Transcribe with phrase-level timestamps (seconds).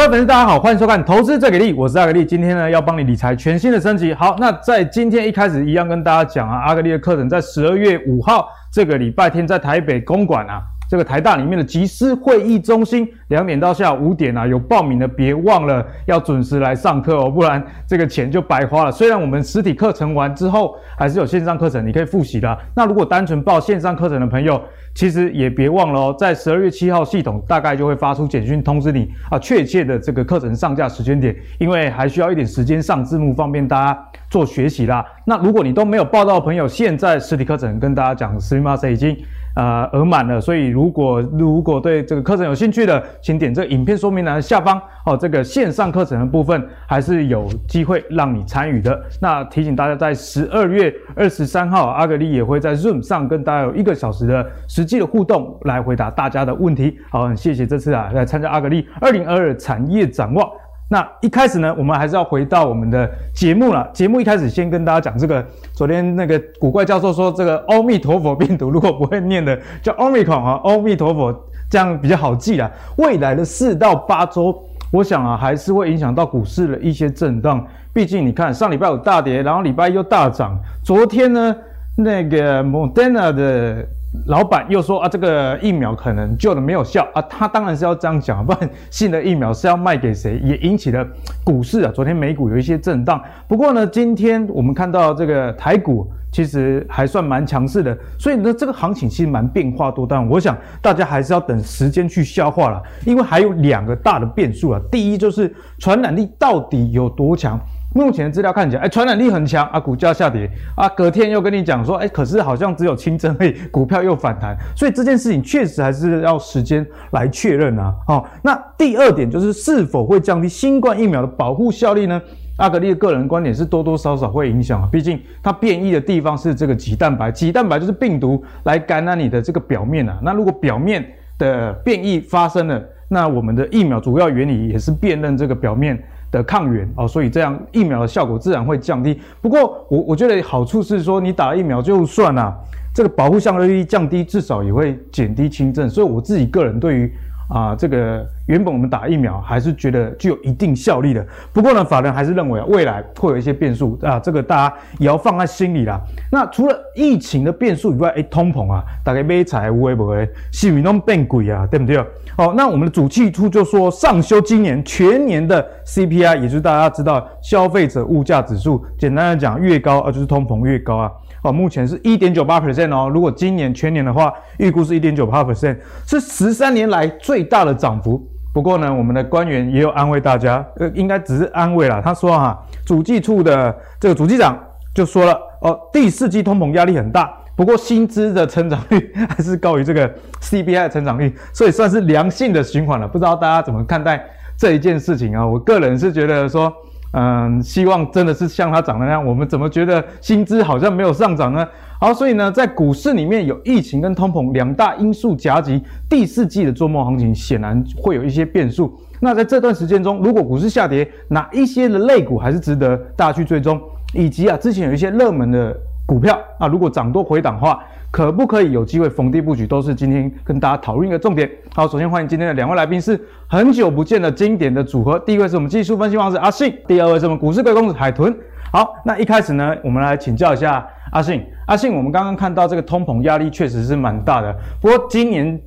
[0.00, 2.24] 各位粉丝，大家好，欢迎收看《投资这给力》，我是阿格力。
[2.24, 4.14] 今天呢，要帮你理财全新的升级。
[4.14, 10.62] 好，那在今天一开始一样跟大家讲啊，阿格力的课程在十二月五号这个礼拜天在台北公馆啊。
[10.89, 18.91] 这个台大里面的集思会议中心，两点到下午五点啊，有报名的别忘了要准时来上课哦，不然这个钱就白花了。
[18.91, 22.55] 虽然我们实体课程完之后还是有线上课程，你可以复习的。
[22.75, 24.61] 那如果单纯报线上课程的朋友，
[24.93, 35.03] 其实也别忘了哦，在十二月七号系统大概就会发出简讯通知你啊，确切的这个课程上架时间点，因为还需要一点时间上字幕，方便大家做学习啦。
[35.25, 39.17] 那如果你都没有报到的朋友，现在实体课程跟大家讲，すみません已经。
[39.56, 48.98] 呃，额满了，所以如果如果对这个课程有兴趣的，请点这个影片说明栏下方哦，这个线上课程的部分还是有机会让你参与的。
[49.20, 56.98] 那提醒大家，在十二月二十三号，阿格力也会在 Zoom 上跟大家有一个小时的实际的互动，来回答大家的问题。
[57.10, 60.48] 好，很谢谢这次啊来参加阿格力二零二二产业展望。
[60.92, 63.88] 那一开始呢，我们还是要回到我们的节目了。
[63.92, 71.32] 节目一开始先跟大家讲这个，昨天那个古怪教授说，这个阿弥陀佛病毒如果不会念的叫 Omicron 啊，阿弥陀佛
[71.70, 72.68] 这样比较好记啦。
[72.96, 74.52] 未来的四到八周，
[74.90, 77.64] 我想啊，还是会影响到股市的一些震荡。
[77.94, 80.58] 毕竟你看，上礼拜五大跌，然后礼拜一又大涨。
[80.82, 81.56] 昨天呢，
[81.96, 83.86] 那个 Moderna 的。
[84.26, 90.40] 老板又说啊，这个疫苗可能救的没有效啊，他当然是要这样讲，不然新的疫苗是要卖给谁？
[90.44, 91.06] 也引起了
[91.44, 93.22] 股市啊，昨天美股有一些震荡。
[93.46, 100.28] 不过呢，今天我们看到这个台股其实还算蛮强势的，所以呢，这个行情其实蛮变化多端。
[100.28, 104.80] 我想大家还是要等时间去消化了，因为还有两个大的变数啊。
[104.90, 107.60] 第一就是传染力到底有多强。
[107.92, 117.92] 目前的资料看起来，哎，传染力很强啊，股价下跌啊，隔天又跟你讲说，哎，可是好像只有轻症，哎，股票又反弹，所以这件事情确实还是要时间来确认啊。
[118.06, 122.20] 好，那第二点就是是否会降低新冠疫苗的保护效力呢？
[122.58, 130.16] 阿格力的个人观点是多多少少会影响啊，毕竟它变异的地方是这个棘蛋白，棘蛋白就是病毒来感染你的这个表面啊。
[130.22, 131.04] 那如果表面
[131.38, 136.00] 的变异发生了，那我们的疫苗主要原理也是辨认这个表面。
[136.30, 139.20] 的抗原哦，所以这样疫苗的效果自然会降低。
[139.40, 142.56] 不过我我觉得好处是说，你打疫苗就算啦，
[142.94, 145.88] 这个保护效率降低，至少也会减低轻症。
[145.88, 147.12] 所以我自己个人对于。
[147.50, 151.26] 啊，这个原本我们打疫苗还是觉得具有一定效力的。
[151.52, 156.00] 不过呢，法人还是认为啊，未来会有一些变数啊，这个大家也要放在心里啦。
[156.30, 161.66] 那除了疫情的变数以外，哎，通膨啊，大概买菜会不会是不是变贵啊？
[161.66, 162.02] 对不对？
[162.36, 171.10] 好，那我们的主气处就说，上修今年全年的 CPI，也就是大家知道消费者物价指数，简单的讲，越高啊，就是通膨越高啊。
[171.42, 173.10] 哦，目前是一点九八 percent 哦。
[173.12, 175.76] 如果今年全年的话，预估是一点九八 percent，
[176.06, 178.22] 是十三年来最大的涨幅。
[178.52, 182.00] 不过呢，我们的官员也有安慰大家，呃，应该只是安慰啦。
[182.04, 184.58] 他说哈、主计处的这个主计长
[184.94, 190.12] 就说了，哦，第四季通膨压力很大，不过薪资的成长率 还是高于这个
[190.42, 193.08] CPI 的成长率，所以算是良性的循环了。
[193.08, 194.22] 不知道大家怎么看待
[194.58, 195.46] 这一件事情啊？
[195.46, 196.70] 我个人是觉得说。
[197.12, 199.24] 嗯，希望真的是像它涨的那样。
[199.24, 201.66] 我们怎么觉得薪资好像没有上涨呢？
[201.98, 208.96] 好，所以呢，在股市里面有疫情跟通膨两大因素夹击，第四季的做梦行情显然会有一些变数。
[209.20, 213.80] 那在这段时间中，如果股市下跌，哪一些的类股还是值得大家去追踪？
[214.14, 215.76] 以及啊，之前有一些热门的
[216.10, 217.80] 股票啊，如果涨多回档的话。
[218.12, 221.48] 可不可以有机会逢低布局，都是今天跟大家讨论一个重点。
[221.76, 223.16] 好，首先欢迎今天的两位来宾，是
[223.46, 225.16] 很久不见的经典的组合。
[225.20, 228.36] 第一位是我们技术分析王子阿信，第二位是我们股市贵公子海豚。
[228.72, 231.40] 好，那一开始呢，我们来请教一下阿信。
[231.68, 235.60] 阿信，我们刚刚看到这个通膨压力确实是蛮大的，不过今年。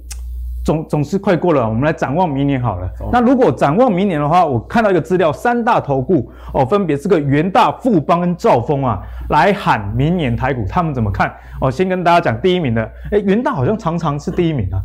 [0.63, 2.90] 总总是快过了，我们来展望明年好了。
[3.12, 11.32] 那如果展望明年的话，我看到一个资料，三大投顾哦，分别是个元大、富邦跟兆丰啊，来喊明年台股，他们怎么看？
[11.59, 14.79] 哦，先跟大家讲第一名的，诶，元大好像常常是第一名啊。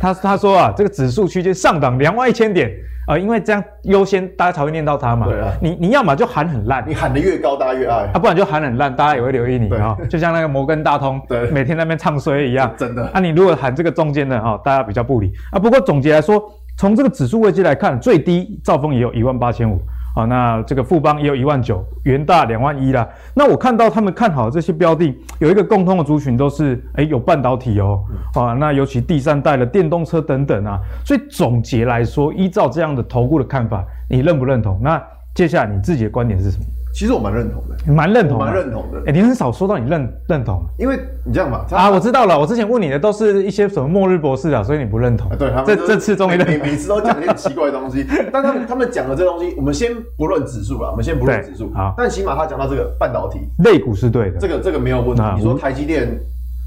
[0.00, 2.70] 他他说啊，这个指数区间上档两万一千点。
[3.06, 5.26] 呃，因为这样优先，大家才会念到它嘛。
[5.26, 5.52] 对啊。
[5.60, 8.04] 你你要么就喊很烂，你喊得越高，大家越爱。
[8.12, 9.96] 啊，不然就喊很烂，大家也会留意你啊。
[10.08, 12.72] 就像那个摩根大通，对，每天在那边唱衰一样。
[12.78, 13.06] 真的。
[13.08, 15.58] 啊，你如果喊这个中间的哈，大家比较不理啊。
[15.58, 16.42] 不过总结来说，
[16.76, 19.80] 从这个指数位阶来看，最低兆丰也有一万八千五。
[20.14, 23.08] 好，那这个富邦也有一万九，元大两万一啦。
[23.34, 28.04] 那我看到他们看好这些标的，有一个共通的族群，都是哎有半导体哦。
[28.34, 30.78] 啊，那尤其第三代的电动车等等啊。
[31.04, 34.78] 所以总结来说，依照这样的投顾的看法，你认不认同？
[34.80, 35.02] 那
[35.34, 36.64] 接下来你自己的观点是什么？
[36.94, 39.00] 其实我蛮认同的，蛮认同，蛮认同的。
[39.00, 40.96] 哎、欸，你很少说到你认认同，因为
[41.26, 42.38] 你这样吧，啊，我知道了。
[42.38, 45.28] 我之前问你的都是一些什么末日博士啊，所以你不认同。
[45.28, 51.68] 啊、对，他们这这次终于认每每次都讲一些奇怪的东西， 但他们他们讲的这东西，我们先不论指数了，我们先不论指数。
[51.74, 55.20] 好，但起码他讲到这个半导体，类股是对的，这个这个没有问题。
[55.20, 56.16] 啊、你说台积电，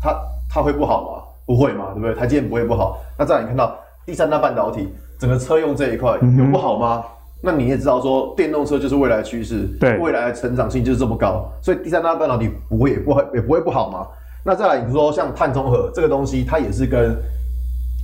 [0.03, 0.13] 它
[0.49, 1.23] 它会不好吗？
[1.45, 2.13] 不会嘛，对不对？
[2.13, 2.97] 台积电不会不好。
[3.17, 3.73] 那再来你看到
[4.05, 7.01] 第三大半导体，整个车用这一块有不好吗？
[7.01, 14.07] 嗯那你也知道说，电动车就是未来趋势，对，未来的成长性就是这么高，所以第三大半导体不会也不会也不会不好嘛。
[14.43, 17.15] 那再来，你说像碳中和这个东西，它也是跟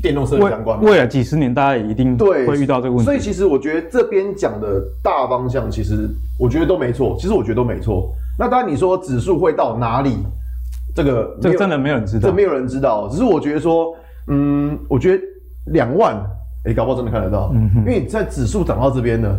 [0.04, 0.80] 电动车相关。
[0.82, 3.06] 未来几十年，大家也一定会遇到这个问题。
[3.06, 6.08] 所以其实我觉得这边讲的大方向，其实
[6.40, 7.18] 我觉得都没错。
[7.20, 8.14] 其实我觉得都没错。
[8.38, 10.18] 那当然你说指数会到哪里，
[10.96, 13.08] 这个这个真的没有人知道，这没有人知道。
[13.08, 13.96] 只是我觉得说，
[14.28, 15.24] 嗯，我觉得
[15.72, 16.16] 两万。
[16.66, 19.30] 哎、欸，搞不好真的看得到，嗯，因为你在指数涨到这边呢，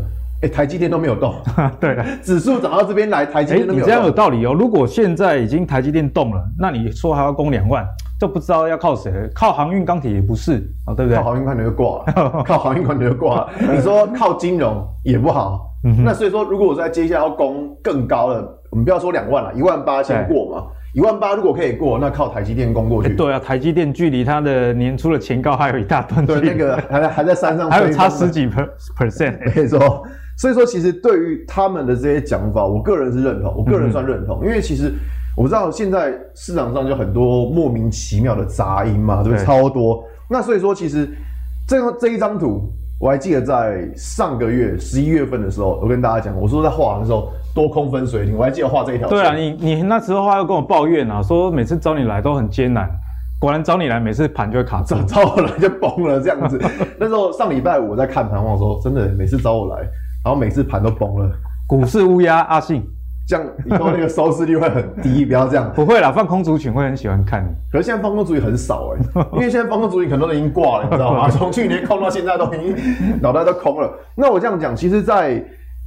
[0.43, 1.35] 哎、欸，台积电都没有动，
[1.81, 3.91] 对了，指数涨到这边来，台积电都没有动。
[3.91, 4.53] 欸、你这样有道理哦。
[4.53, 7.87] 如果现在已经台积电动了，那你说还要攻两万，
[8.21, 9.29] 就不知道要靠谁了。
[9.35, 11.17] 靠航运钢铁也不是啊、哦，对不对？
[11.17, 13.51] 靠航运钢铁就挂了， 靠航运钢铁就挂了。
[13.73, 20.67] 你说靠金融也不好，嗯，那所以说，如果我在接下来要攻更高的，我们不要说两万了，一万八先过嘛。
[20.95, 23.09] 一万八如果可以过，那靠台积电攻过去。
[23.09, 26.41] 欸、对啊，台积电距离它的年初的前高还有一大段距离。
[26.41, 28.49] 对，那个还还在山上，还有差十几
[28.97, 29.37] percent。
[29.57, 30.05] 没错，
[30.39, 34.93] 所以说其实对于他们的这些讲法，我个人是认同，我个人算认同，嗯、因为其实
[35.37, 39.45] 我知道现在市场上就很多莫名其妙的杂音嘛，对不对？
[39.45, 40.05] 超多。
[40.31, 41.09] 那所以说，其实
[41.67, 47.33] 这这一张图，我还记得在上个月十一月份的时候，我跟大家讲，我说在画的时候。
[47.55, 49.09] 多空分水岭，我还记得画这一条。
[49.09, 52.91] 对啊，你你那时候话又跟我抱怨啊，说每次找你来都很艰难，
[53.39, 56.61] 果然找你来每次盘就会卡住， 找我来就崩了这样子。
[56.99, 59.83] 那时候上礼拜五我在看盘，我说真的，每次找我来，
[60.25, 61.31] 然后每次盘都崩了。
[61.67, 62.83] 股市乌鸦阿信，
[63.27, 65.71] 这样以后那个收视率会很低，不要这样。
[65.75, 67.49] 不会啦，放空族群会很喜欢看你。
[67.71, 71.31] 可是现在放空族群很少哎、欸，因为现在放空族群很多人已经挂了，你知道吗？
[71.31, 72.77] 从去年空到现在都已经
[73.23, 73.91] 脑袋都空了。
[74.17, 75.43] 那我这样讲，其实在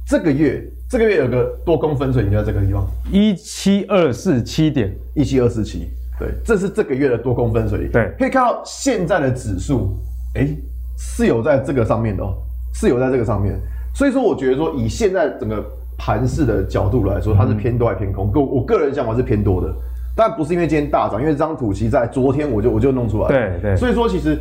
[0.08, 0.64] 这个月。
[0.90, 2.82] 这个月有个多空分水岭，就在这个地方，
[3.12, 5.86] 一七二四七点一七二四七，
[6.18, 7.92] 对，这是这个月的多空分水岭。
[7.92, 9.94] 对，可以看到现在的指数，
[10.34, 10.48] 哎，
[10.96, 12.32] 是有在这个上面的哦，
[12.72, 13.54] 是有在这个上面。
[13.94, 15.62] 所以说，我觉得说以现在整个
[15.98, 18.32] 盘势的角度来说，它是偏多还偏空？
[18.32, 19.70] 个、嗯、我个人想法是偏多的，
[20.16, 23.60] 但不是因为今天大涨，因为这张图其实在昨天我就我就弄出来了。
[23.60, 24.38] 对对，所以说其实。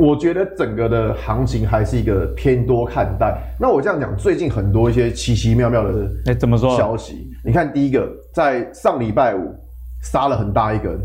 [0.00, 3.38] 我觉得整个的行情还是一个偏多看待。
[3.60, 7.28] 那我这样讲，最近很多一些奇奇妙妙的，哎，怎么说消息？
[7.44, 9.54] 你看，第一个在上礼拜五
[10.02, 10.98] 杀了很大一根，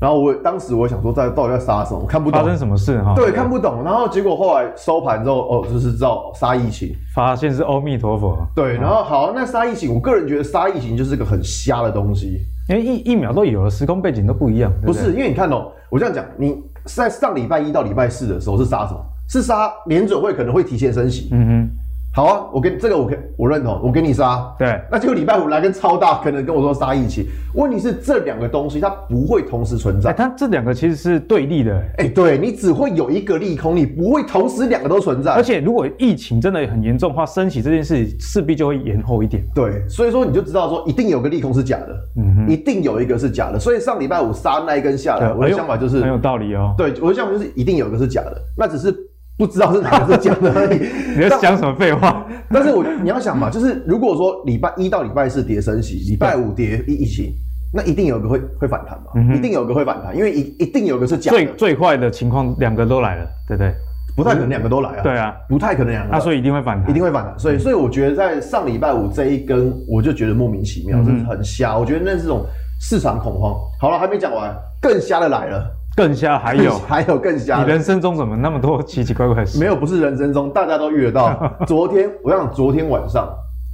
[0.00, 1.98] 然后我当时我想说，在到底在杀什么？
[1.98, 3.14] 我看不懂发生什么事哈？
[3.16, 3.82] 对，看不懂。
[3.82, 8.38] 然后结果后来收盘之后，哦，就是知道杀疫情，发现是阿弥陀佛。
[8.54, 12.38] 对，然后好，那杀疫情，我个人觉得杀疫情就是个很瞎的东西，
[12.68, 14.72] 因为疫疫苗都有了，时空背景都不一样。
[14.82, 16.54] 不是，因为你看哦，我这样讲，你。
[16.86, 19.00] 在上礼拜一到礼拜四的时候是杀什么？
[19.28, 21.28] 是杀联准会可能会提前升息。
[21.32, 21.75] 嗯哼，
[22.16, 24.50] 好啊，我跟这个我可我认同，我给你杀。
[24.58, 27.28] 对，那结果礼拜五来跟超大，可能跟我说杀一起。
[27.54, 31.76] 问题是这两个东西它不会同时存在，欸、它这两个其实是对立的。
[31.98, 35.32] 哎、欸，对，你只会有一个利空，你不会同时两个都存在。
[35.32, 39.44] 而且如果疫情真的很严重的话，升息这件事势必就会延后一点。
[39.54, 43.60] 对，所以说你就知道说一定有个利空是假的，嗯哼，一定有一个是假的。
[43.60, 46.74] 所以上礼拜五杀那一根下来，我的想法就是很有道理哦。
[46.78, 48.96] 对，我的想法就是一定有一个是假的，那只是。
[49.38, 50.78] 不知道是哪个是假的而已。
[51.16, 52.24] 你在讲什么废话？
[52.50, 57.32] 但是我你要想嘛，就是如果说礼拜一到礼拜四跌升息，礼拜五跌疫情，
[57.74, 61.36] 那一定有个会会反弹嘛，嗯、一定有个会反弹，因为一一定有个是假的。
[61.36, 63.74] 最最坏的情况，两个都来了，对不对？
[64.16, 65.02] 不太可能两个都来啊。
[65.02, 66.10] 对啊，不太可能两个。
[66.10, 67.38] 那所以一定会反弹，一定会反弹。
[67.38, 71.76] 所以所以我觉得在上礼拜五这一根，我就觉得莫名其妙，真、是很瞎。
[71.76, 72.46] 我觉得那是这种
[72.80, 73.54] 市场恐慌。
[73.78, 75.70] 好了，还没讲完，更瞎的来了。
[75.96, 79.58] 更瞎还有 还有更瞎，你人生中怎么那么多奇奇怪怪的事？
[79.58, 81.50] 没有，不是人生中，大家都遇得到。
[81.66, 83.26] 昨天我想，昨天晚上，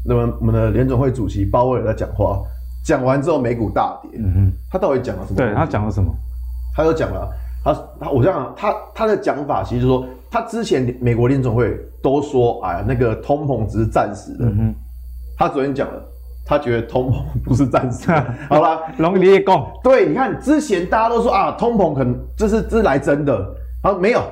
[0.07, 2.39] 那么我们的联总会主席鲍威尔在讲话，
[2.87, 4.13] 讲完之后美股大跌。
[4.15, 5.37] 嗯哼，他到底讲了什么？
[5.37, 6.15] 对，他讲了什么？
[6.77, 7.29] 他又讲了，
[7.65, 14.45] 他他我想，他他的讲法其实就是说，他之前美国联总会都说，哎呀，那个通膨只是暂时的。
[14.45, 14.75] 嗯哼，
[15.37, 16.01] 他昨天讲了。
[16.45, 19.67] 他觉得通膨不是暂时的， 好了，容易讲。
[19.83, 23.35] 对，你看之前大家都说啊，通膨可能这是这是来真的，
[23.83, 24.23] 啊没有，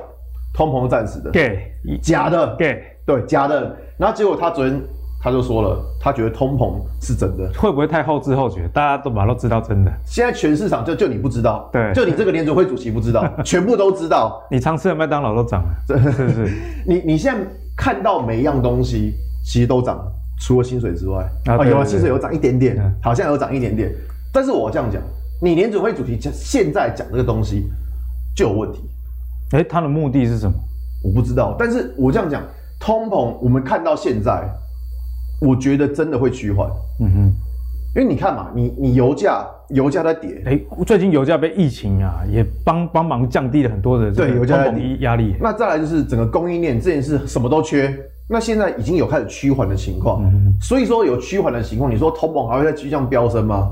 [0.53, 3.75] 通膨是暂时的，对，假的，对，对，假的。
[3.97, 4.81] 然后结果他昨天
[5.23, 8.67] 他就说了，他觉得通膨是真的，会不会太后知后觉？
[8.73, 9.91] 大家都把都知道真的。
[10.05, 14.41] 现在全市场就就你不知道，对，就你这个联准会主席不知道， 全部都知道。
[14.49, 16.51] 你常吃的麦当劳都涨了，是是是。
[16.85, 17.39] 你你现在
[17.77, 19.13] 看到每一样东西
[19.45, 20.11] 其实都涨了。
[20.41, 23.93] 除了薪水之外啊，有啊，薪水有涨一点点，嗯、好像有涨一点点。
[24.33, 25.01] 但是我这样讲，
[25.41, 27.69] 你联准会主席现在讲这个东西
[28.35, 28.79] 就有问题。
[29.51, 30.53] 哎、欸，他的目的是什么？
[31.03, 31.55] 我不知道。
[31.59, 32.43] 但是我这样讲，
[32.79, 34.43] 通膨我们看到现在，
[35.41, 36.69] 我觉得真的会趋缓。
[37.01, 37.33] 嗯哼。
[37.93, 45.35] 因为你看嘛，你你油价油价在跌，哎、欸，最近油价被疫情啊也帮帮忙降低了很多的这个通膨压力。
[45.41, 47.93] 那再来就是整个供应链这件事什么都缺，
[48.31, 53.69] 那现在已经有开始趋缓的情况，嗯、所以说有趋缓的情况，你说通膨还会再继续这样飙升吗？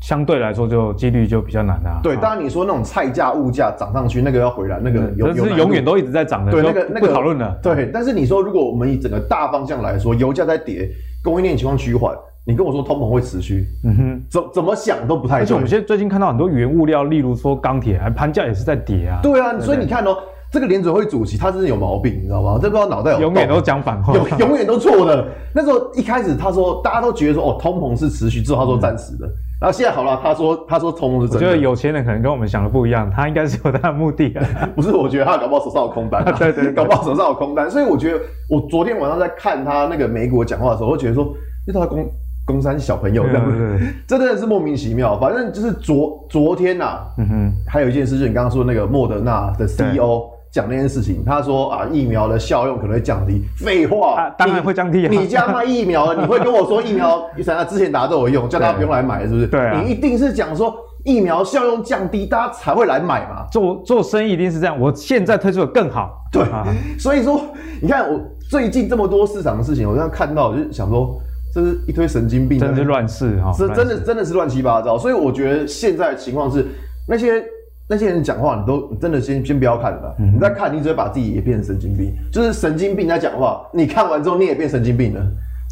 [0.00, 2.00] 相对来说就几率就比较难啊。
[2.02, 6.52] 对，当然你说那种菜价物价涨上去，那个要回来，那个有是永远都一直在涨的。
[6.52, 7.58] 对，那个那个不讨论了。
[7.62, 10.88] 对，但是你说如果我们以整个大方向来说，油价在跌，
[11.22, 12.16] 供应链情况趋缓。
[12.46, 15.42] 你跟我说通膨会持续，嗯哼，怎怎么想都不太对。
[15.42, 19.20] 而且我们现在最近看到很多原物料，例如说钢铁，还盘价也是在跌啊。
[19.22, 20.16] 对啊，所以你看哦，
[20.52, 22.58] 这个联准会主席他真的有毛病，你知道吗？
[22.60, 25.24] 这不知道脑袋有永远都讲反话，永永远都错的。
[25.54, 29.26] 那时候一开始他说，大家都觉得说哦，通膨是持续，之后他说暂时的，
[29.60, 31.46] 然后现在好了，他说他说通膨是真的。
[31.46, 34.34] 我觉得有钱人可能跟我们想的不一样，他应该是有他的目的。
[34.74, 37.70] 不是，我觉得他搞不好手上有空单， 对对，搞不好手上有空单。
[37.70, 41.24] 所以我觉得，我昨天晚上在看他那个美股讲话的时候，我觉得说，
[41.66, 42.04] 因为他公。
[42.46, 43.78] 中山小朋友这样子，
[44.08, 45.16] 这真的是莫名其妙。
[45.20, 53.42] 反正就是昨昨天呐、啊，嗯哼，还有一件事，就是你刚刚说的那个莫德纳的 CEO 讲那件事情，他说啊，疫苗的效用可能会降低。
[53.56, 55.18] 废话、啊，当然会降低、啊你。
[55.18, 59.46] 你家卖疫苗，你会跟我说疫苗，你想他之前打都有用，叫大家不用来买，是不是？
[59.46, 63.46] 对、啊，你一定是讲说疫苗效用降低，大家才会来买嘛。
[63.50, 64.78] 做做生意一定是这样。
[64.78, 66.66] 我现在推出的更好，对啊。
[66.98, 67.40] 所以说，
[67.80, 71.20] 你看我最近这么多市场的事情，我这样看到，我就想说。
[71.52, 73.52] 这是一堆神经病，真是乱世哈！
[73.52, 74.96] 是真的，真的是乱七八糟。
[74.96, 76.64] 所以我觉得现在的情况是，
[77.08, 77.44] 那些
[77.90, 80.14] 那些人讲话，你都真的先先不要看了。
[80.20, 82.14] 嗯、你再看，你只会把自己也变成神经病。
[82.30, 85.20] 就是神经病在讲话，你看完之后你也变神经病了，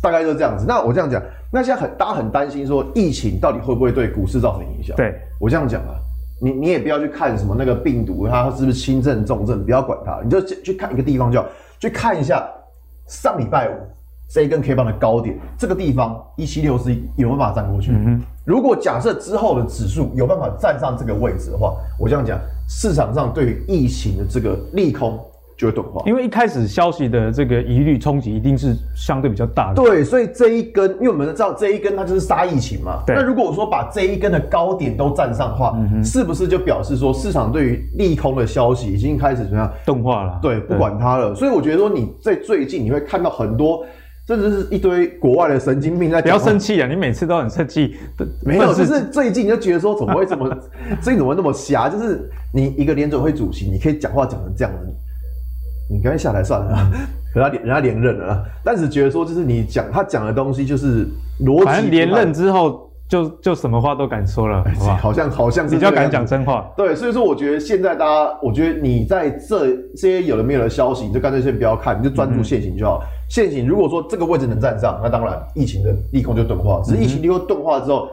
[0.03, 0.65] 大概就是这样子。
[0.67, 1.23] 那我这样讲，
[1.53, 4.97] 那现在很大家很担心说，疫情到底会不会对股市造成影响？
[4.97, 5.95] 对我这样讲啊，
[6.43, 11.47] 你你也不要去看什么那个病毒它是不是轻症重症，不要管它，你就去看一个地方就好，
[11.79, 12.45] 去看一下
[13.07, 13.75] 上礼拜五。
[14.31, 17.93] 这一根 K 棒的高点，这个地方一七六四有没有办法站过去？
[17.93, 25.19] 嗯、如果假设之后的指数有办法站上这个位置的话，我这样讲，市场上对于疫情的这个利空
[25.57, 26.03] 就会钝化。
[26.05, 29.83] 因为一开始消息的这个疑虑冲击一定是相对比较大的。
[29.83, 33.03] 对，所以这一根，因为我们知道这一根它就是杀疫情嘛。
[33.07, 33.17] 对。
[33.17, 40.39] 那如果我说把这一根的高点都站上的话，嗯、是不是就表示说市场对于利空的消息已经开始怎么样钝化了？
[40.43, 41.35] 对，不管它了。
[41.35, 43.87] 所以我觉得说你在最近你会看到很多。
[44.29, 46.21] 甚至是一堆国外的神经病在。
[46.21, 46.87] 不要生气啊！
[46.87, 47.97] 你每次都很生气。
[48.45, 50.47] 没有，就是最近就觉得说，怎么会这么，
[51.01, 51.89] 最近怎么会那么瞎？
[51.89, 54.93] 就是你一个联准会主席，你可以讲话讲成这样子，
[55.91, 56.91] 你干脆下台算了，
[57.33, 61.07] 可他连人家连任了，但是觉得说，就是你讲他讲的东西就是
[61.41, 61.65] 逻辑。
[61.65, 62.88] 反正连任之后。
[63.09, 66.71] 就就什么话都敢说了，好，好像好像是比较敢讲真话。
[66.77, 73.03] 对，所以说我觉得现在大家，我觉得你在这这些有的没有的消息，你就干脆先不要看，你就专注现行就好。
[73.31, 76.83] 现行如果说这个位置能站上，那当然疫情的利空就钝化。
[76.85, 78.09] 只是疫情利空钝化之后，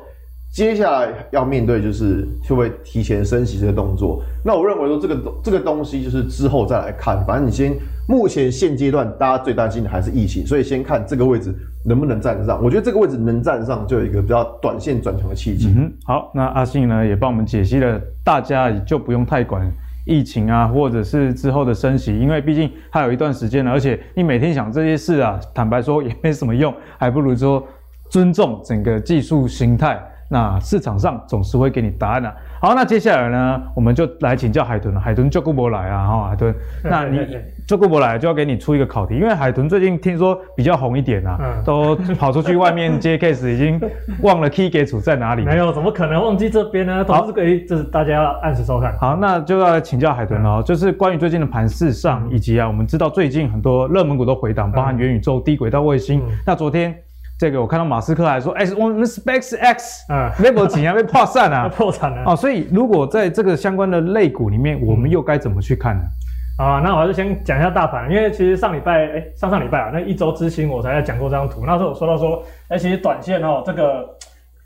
[0.53, 4.23] 接下来要面对就是会不会提前升息这个动作。
[4.45, 7.75] 那我认为说这个这个东西就是之后再来看，反正你先
[8.07, 11.53] 目前现阶段大家最担心的还是疫情，所以先看这个位置。
[11.85, 12.61] 能不能站得上？
[12.63, 15.71] 我觉得这个位置能站上，就有一个比较短线转强的契机。
[15.77, 19.71] 嗯，好，那阿信呢也帮我们解析了，大家也就不用太管
[20.05, 27.63] 疫情啊，或者是之后的升息，因为毕竟还有一段时间了，而且你每天想这些事啊，坦白说也没什么用，还不如说
[28.09, 30.01] 尊重整个技术形态。
[30.27, 34.99] 那市场上总是会给你答案的、好，那接下来呢，我们就来请教海豚了。
[34.99, 37.19] 海豚就顾不来啊，哈，海豚，那你
[37.67, 43.79] 就顾不来，就要给你出一个考题，因为海豚最近听说比较红一点啊，嗯、都跑出去外面接 case，已经
[44.23, 45.45] 忘了 key 给主在哪里。
[45.45, 47.03] 没有，怎么可能忘记这边呢？
[47.03, 48.97] 都是可以，就是大家要按时收看。
[48.97, 56.19] 好，那就要来请教海豚了，就是关于最近的盘势上，以及啊，我们知道最近很多热门股都回档，包含元宇宙、低轨道卫星。
[56.19, 56.95] 嗯、那昨天。
[57.37, 62.23] 这个我看到马斯克还说，哎，我们 SpaceX 啊，没有钱啊，被破散啊， 破产了。
[62.25, 66.03] 哦，所以如果在这个相关的类股里面，我们又该怎么去看呢？
[66.57, 74.07] 啊，那我还是先讲一下大盘，因为其实上礼拜，哎，上上礼拜啊，那一周之星我才讲过这张图，那时候我说到说，哎，其实短线哦，这个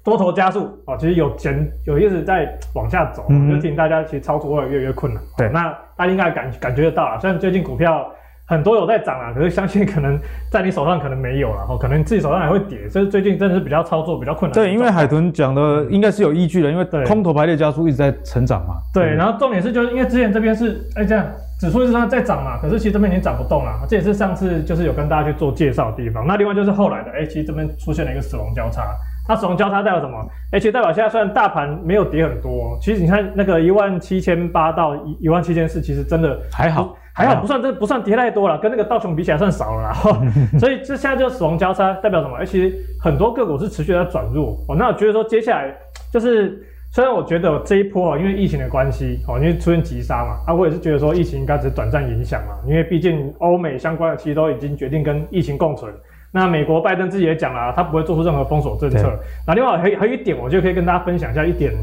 [0.03, 5.23] 多头加速哦，其实有减，有一直在往下走，嗯、就提醒大家其实操作会越来越困难。
[5.35, 8.07] 对，那大家应该感感觉得到啊，虽然最近股票。
[8.49, 10.19] 很多有在涨啊，可是相信可能
[10.51, 14.53] 在你手上可能没有了，哦，可能自己手上还会跌，所以最近真的是比较操作比较困难。
[14.55, 18.77] 对，因为海豚讲的应该是有依据的，因为空头排列加速一直在成长嘛。
[18.91, 21.23] 对，对，然后重点是就是因为之前这边是哎这样
[21.59, 26.25] 指数一直在在涨嘛，可是其实这边已经涨不动了，这也是上次就是有跟大家去做介绍的地方。
[26.25, 28.83] 那另外就是后来的哎，其实这边出现了一个死亡交叉。
[29.27, 30.17] 那死亡交叉代表什么？
[30.51, 39.93] 而且代表现在虽然大盘没有跌很多，其实你看那个一万七千八到一一万七千四，其实真的还好，还好不算这不算跌太多了，跟那个道琼比起来算少了啦。
[40.59, 42.35] 所以这现在就死亡交叉代表什么？
[42.37, 44.57] 而且很多个股是持续在转弱。
[44.67, 45.73] 哦，那我觉得说接下来
[46.13, 46.61] 就是
[46.91, 55.93] 虽然我觉得这一波因为疫情的关系哦，因为出现急杀嘛，啊，我也是觉得说疫情应该只是短暂影响嘛，因为毕竟欧美相关的其实都已经决定跟疫情共存。
[56.31, 59.11] 那美国拜登自己也讲了，他不会做出任何封锁政策。
[59.47, 61.73] 那另外还还有一点，我就可以跟大家分享一下一点，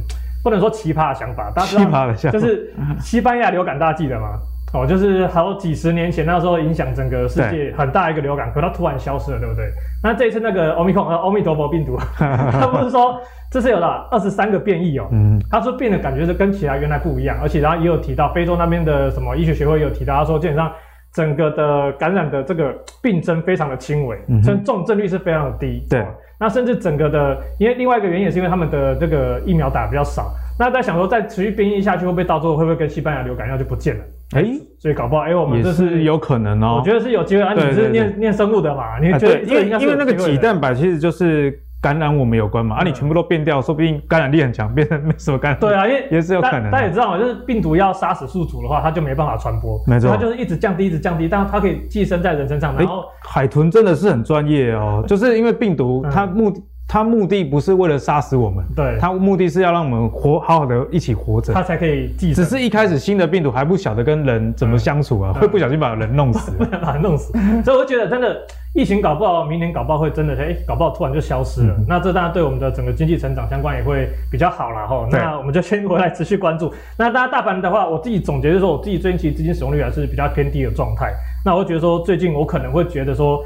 [0.43, 4.39] 不能说奇葩的想法，大家知道奇葩的想法就是西班牙流感，大家记得吗？
[4.83, 9.65] 哦，就是好几十年前那时候影响整个世界很大一个流感，可它突然消失了，对不对？
[10.03, 20.71] 那这一次那个欧米克呃，欧米陀佛病毒， 他不是说这次有了二十三个变异哦，嗯，他说变的感觉是跟其他原来不一样，而且然后也有提到非洲那边的什么医学学会也有提到，他说基本上。
[21.15, 25.83] 整个的感染的这个病症非常的轻微，所以重症率是非常的低。
[25.89, 26.05] 对，
[26.39, 30.31] 那甚至整个的，因为另外一个原因也是因为他们的这个疫苗打的比较少。
[30.59, 34.05] 那在想说，再持续变异下去，会不会到最后会不会跟西班牙流感一样就不见了？
[34.35, 36.79] 哎、欸，所以搞不好，哎、欸，我们这是，是有可能哦。
[36.79, 37.43] 我觉得是有机会。
[37.43, 38.99] 啊，你是念念生物的嘛？
[38.99, 41.63] 你觉得因为因为那个棘蛋白其实就是。
[41.79, 42.77] 感染我们有关嘛？
[42.77, 45.61] 啊，你全部都变掉，说不定感染力很强，变成没什么感染。
[45.61, 46.69] 对啊，因为也是有可能。
[46.69, 49.81] 大家也知道嘛，就是病毒要杀死宿主的话，它就没办法传播。
[49.87, 52.75] 没错，它就是一直降低，一直降低，但它可以寄生在人身上。
[52.77, 56.59] 然后、欸、海豚真的是很专业哦，就是因为病毒它目的。
[56.59, 62.45] 嗯它目的不是为了杀死我们，对，它目的是要让我们活好好的一起活着，它才可以寄生。
[62.45, 67.33] 只是一开始新的病毒还不晓得跟人怎么相处啊，会不小心把人弄死， 把人弄死。
[67.65, 68.41] 所以我觉得真的
[68.73, 71.75] 疫情搞不好明年搞不好会真的哎、欸，搞不好突然就消失了。
[71.77, 75.09] 嗯、那这当然对我们的整个经济成长相关也会比较好了哈。
[75.11, 76.73] 那我们就先回来持续关注。
[76.97, 81.13] 那大家大盘的话，我自己总结就是说，我自己最近其实资金使用率还是比较偏低的状态。
[81.45, 83.43] 那我觉得说，最近我可能会觉得说。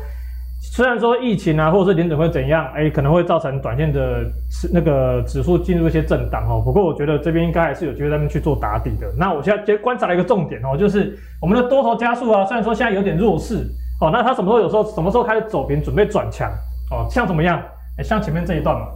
[0.62, 4.24] 虽然说疫情啊，或者是联准会怎样，哎、可能会造成短线的
[4.72, 6.60] 那个指数进入一些震荡哦。
[6.62, 9.10] 不过我觉得这边应该还是有机会在那边去做打底的。
[9.18, 13.66] 那我现在观察了一个重点哦，就是我们的多头加速啊，虽然说现在有点弱势
[14.00, 16.50] 哦，那它什么时候有时候什么时候开始走平，准备转强
[16.90, 17.06] 哦？
[17.10, 17.60] 像怎么样？
[17.98, 18.86] 哎、像前面这一段嘛，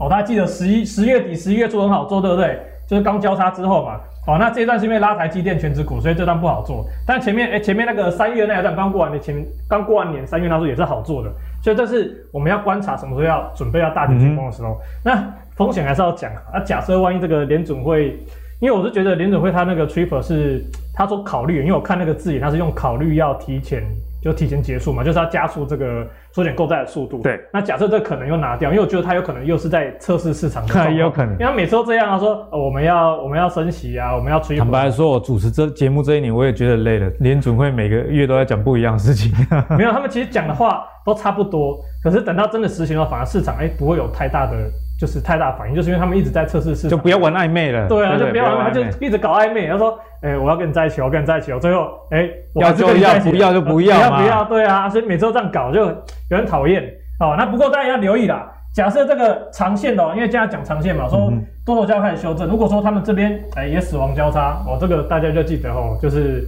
[0.00, 2.60] 哦，大家记得十一十月底、十一月初很好做，对不对？
[2.88, 4.00] 就是刚交叉之后嘛。
[4.26, 6.82] 哦，那这一段是因为拉台积电全值股，所以这段不好做。
[7.06, 11.30] 但前面，哎、欸，前面那个三月那一段刚过完的前，刚过完年三月那时候也是好做的。
[11.62, 14.70] 所以这是我们要观察什么时候要准备要大举进攻的时候。
[14.70, 16.40] 嗯、那风险还是要讲啊。
[16.54, 18.18] 那假设万一这个联准会，
[18.60, 23.82] 因为我是觉得联准会他那个 trigger 是他说考虑，因为我看那个字眼，他是用考虑要提前。
[24.24, 27.20] 就提前结束嘛，就是要加速这个缩减购债的速度。
[27.20, 30.90] 对，那假设这可能又拿掉，因为我觉得他有可能又是在测试市场的。
[30.90, 34.56] 也有可能，因为他每次都这样，他说、呃、我们要我们要升息啊，我们要催。
[34.56, 37.10] 坦白说，我主持这节目这一年，我也觉得累了。
[37.20, 39.30] 联准会每个月都在讲不一样的事情。
[39.76, 44.52] 没有，他们其实讲的话都差不多，可是等到真的实行了，反而市场哎、欸、不会有太大的。
[44.96, 47.88] 就是太大反应，就是因为他们一直在测试市场，就不要玩暧昧了。
[47.88, 49.66] 对啊，就不要玩暧昧，他就一直搞暧昧。
[49.66, 54.44] 他说：“哎、欸，我要跟你在一起，我要跟你在一起。”最后，哎、欸，要就要，不要就不要，不要不要。
[54.44, 55.94] 对啊，所以每次都这样搞，就有
[56.30, 56.82] 点讨厌。
[57.20, 58.50] 哦，那不过大家要留意啦。
[58.74, 61.30] 假设这个长线的，因为现在讲长线嘛，说
[61.64, 62.48] 多头就要开始修正。
[62.48, 66.42] 如果说他们这边哎、欸、也死亡交叉，哦，这个大家就记得哦，就是。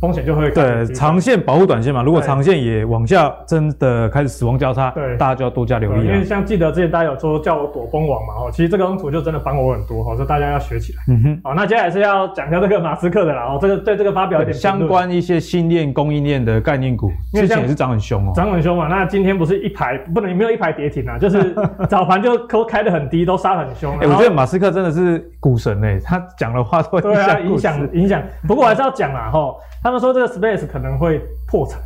[0.00, 2.02] 风险就会对长线保护短线嘛。
[2.02, 6.06] 如果长线也往下真的开始死亡交叉，对，大家就要多加留意。
[6.06, 11.02] 因为像记得之前大家有说叫我躲蜂王嘛，哦，其实这个图就真的帮我很多，哦，所以大家要学起来。
[11.08, 18.86] 嗯哼，好，那接下来是要讲一下这个马斯克的啦，哦，这个对这个发表一点相关一些新链供应链的概念股，之前也是涨很凶哦，涨很凶嘛。
[18.86, 21.54] 那今天不是一排不能没有一排跌停啊，就是
[21.90, 23.92] 早盘就都开的很低，都杀很凶。
[23.96, 28.22] 哎、欸，我觉得马斯克真的是股神哎，他讲的话都会对啊影响影响。
[28.46, 29.52] 不过我还是要讲啦，哈。
[29.88, 31.80] 他们说这个 Space 可能会破产。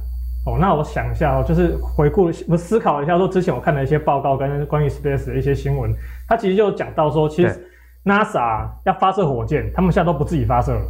[0.45, 5.95] 哦，那我想一下哦，就是回顾我思考一下，说之前我看的一些报告跟关于 Space 的一些新闻，
[6.29, 7.65] 它其实就讲到说，其实
[8.05, 10.81] NASA 要发射火箭，他们现在都不自己发射了，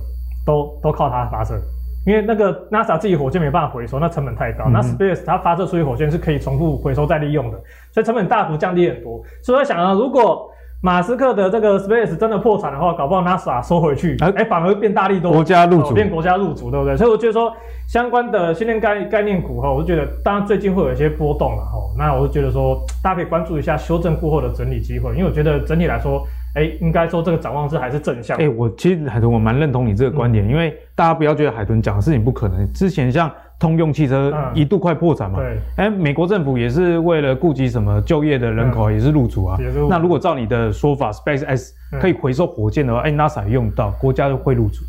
[0.47, 1.61] 都都靠它发射，
[2.07, 7.61] 因为那个 NASA 自己火箭没办法回收，那成本太高，嗯、那 Space 它发射出去火箭是可以重复回收再利用的，
[7.93, 9.23] 所以成本大幅降低很多。
[9.43, 10.51] 所以我想啊，如果
[10.85, 16.97] 马斯克的这个 Space 真的破产的话，搞不好 NASA 收回去，哎、欸，反而变大力多，国家入主，变国家入主，对不对？
[16.97, 17.55] 所以我觉得说，
[17.87, 21.79] 相关的训练概概念股哈，我就觉得，当然最近会有一些波动了哈。
[21.97, 28.37] 那我就觉得说，大家可以关注一下修正过后的整理机会，因为我觉得整体来说，哎、欸，应该说这个展望是还是正向。
[28.39, 32.73] 哎、欸，我其实海豚我蛮认同你这个观点，嗯、因为大家不要觉得海豚讲的事情不可能。
[32.73, 33.31] 之前像
[33.63, 35.39] 通用汽车一度快破产嘛。
[35.39, 35.57] 对。
[35.77, 39.57] 哎，美国政府也是为了顾及什么就业的人口，也是入主啊。
[39.89, 41.71] 那如果照你的说法，SpaceX
[42.01, 44.83] 可以回收火箭的话，哎，NASA 用到，国家就会入主。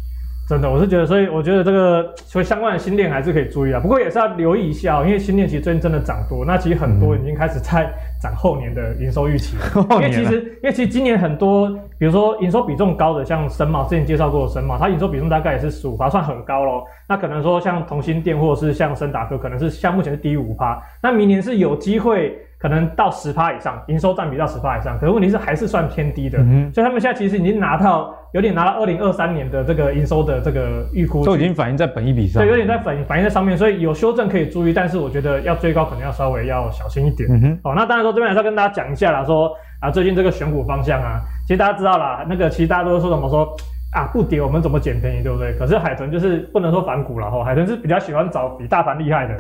[0.46, 3.80] 真的，我是觉得，所以我觉得这个 所以相关的新店还是可以注意啊。
[3.80, 7.90] 不过也是要留意一下，因为新店其实最近真的涨多，那其实很多已经开始在
[8.22, 9.88] 涨后年的营收预期 了。
[9.92, 16.84] 因为其实，因为其实今年很多，比如说营收比重高的，像森茂之前介绍过的森茂，它营收比重大概也是十五趴，算很高咯。
[17.08, 22.38] 那可能说像同心店或者是像森达科，可能是像目前是低于五趴，那明年是有机会。
[22.64, 37.30] 可能到十趴以上，营收占比到十趴以上，可是问题是还是算偏低的，嗯、所以他们现在其实已经拿到有点拿到二零二三年的这个营收的这个预估，都已经反映在本一比上，对，有点在反反映在上面，所以有修正可以注意，但是我觉得要追高可能要稍微要小心一点。
[37.30, 43.46] 嗯哼，哦，那当然说这边还是要跟大家讲一下啦，说啊最近这个选股方向啊，其实大家知道啦，那个其实大家都说什么说
[43.92, 45.54] 啊不跌我们怎么捡便宜，对不对？
[45.60, 49.36] 可是海豚就是不能说反股了哈，海豚是比较喜欢找比大盘厉害的。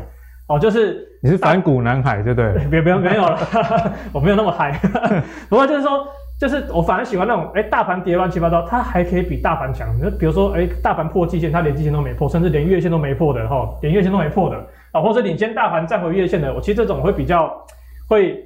[0.47, 2.53] 哦，就是你是反骨男孩，对不对？
[2.69, 3.37] 别别没有了，
[4.11, 4.79] 我没有那么嗨。
[5.49, 6.05] 不过就是说，
[6.39, 9.87] 就是我反而喜欢那种，哎，大盘跌乱七八糟，它还可以比大盘强。
[9.99, 14.57] 就比如说，哎，大盘破季线，它连季线都没破，甚至连月线都没破的哈，连月线都没破的
[14.91, 17.51] 啊，或者领先大盘站回月线的，我其实这种会比较
[18.07, 18.43] 会。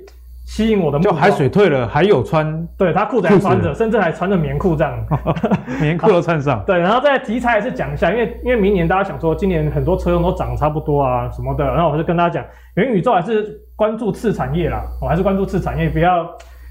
[0.47, 4.97] 吸引我的目光，就海水退了还有穿，对他裤子还穿着，甚至还穿着棉裤这样，
[5.81, 6.63] 棉裤都穿上。
[6.65, 16.25] 对，然后在题材也是讲一下，因为因为明年大家想说，今年很多车用都涨差不多啊什么的，然后我就跟大家讲，元宇宙还是关注次产业啦，我还是关注次产业，不要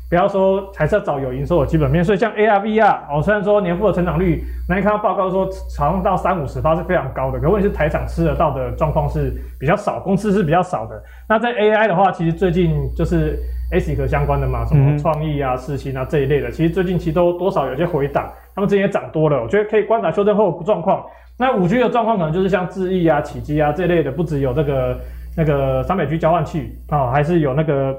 [0.09, 2.03] 不要说还是要找有营收的基本面。
[2.03, 5.47] 所以像 AR VR，哦，虽然说年复合成长率，那你看到报告说
[5.79, 10.99] 好像到三五十趴是非常高的，可问题是台厂吃得到的状况是比较少，公司是比较少的。
[11.29, 13.39] 那在 AI 的话，其实最近就是。
[13.73, 21.05] ASIC 相关的嘛，什么创意啊、世芯啊这一类的，其实最近其实都多少有些回档，他们之前也涨多了，我觉得可以观察修正后状况。
[21.39, 24.99] 那五 G 的状况可能就是像智易啊、启基啊这一类的，不只有这个
[25.37, 27.95] 那个三百 G 交换器啊、哦，还是有那个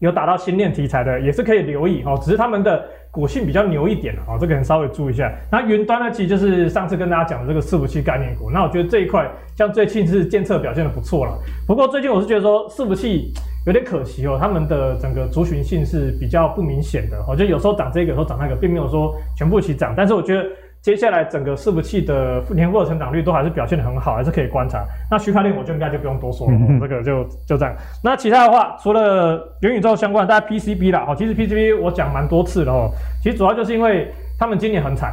[0.00, 2.18] 有打到新链题材的，也是可以留意哦。
[2.20, 5.32] 只是他们的股性比较牛一点哦，这个人稍微注意一下。
[5.50, 11.32] 那云端呢，其实就是上次跟大家讲的这个伺服器概念股，那我觉得这一块像最近是监测表现的不错了。
[11.66, 13.32] 不过最近我是觉得说伺服器。
[13.68, 17.22] 有点可惜哦，他们的整个族群性是比较不明显的。
[17.28, 19.92] 我觉得有时候涨这个，有时候涨那个，并没有说全部一起涨。
[19.94, 20.42] 但是我觉得
[20.80, 24.82] 接下来整个伺服器的年复合成长率都还是表现得很好，还是可以观察。
[25.10, 27.76] 那区块链我就应该就不用多说了，嗯、这个就就这样。
[28.02, 32.90] 那其他的话，除了元宇宙相关，大家 PCB 啦，哦，其实 PCB 我讲蛮多次了哦。
[33.22, 35.12] 其实主要就是因为他们今年很惨，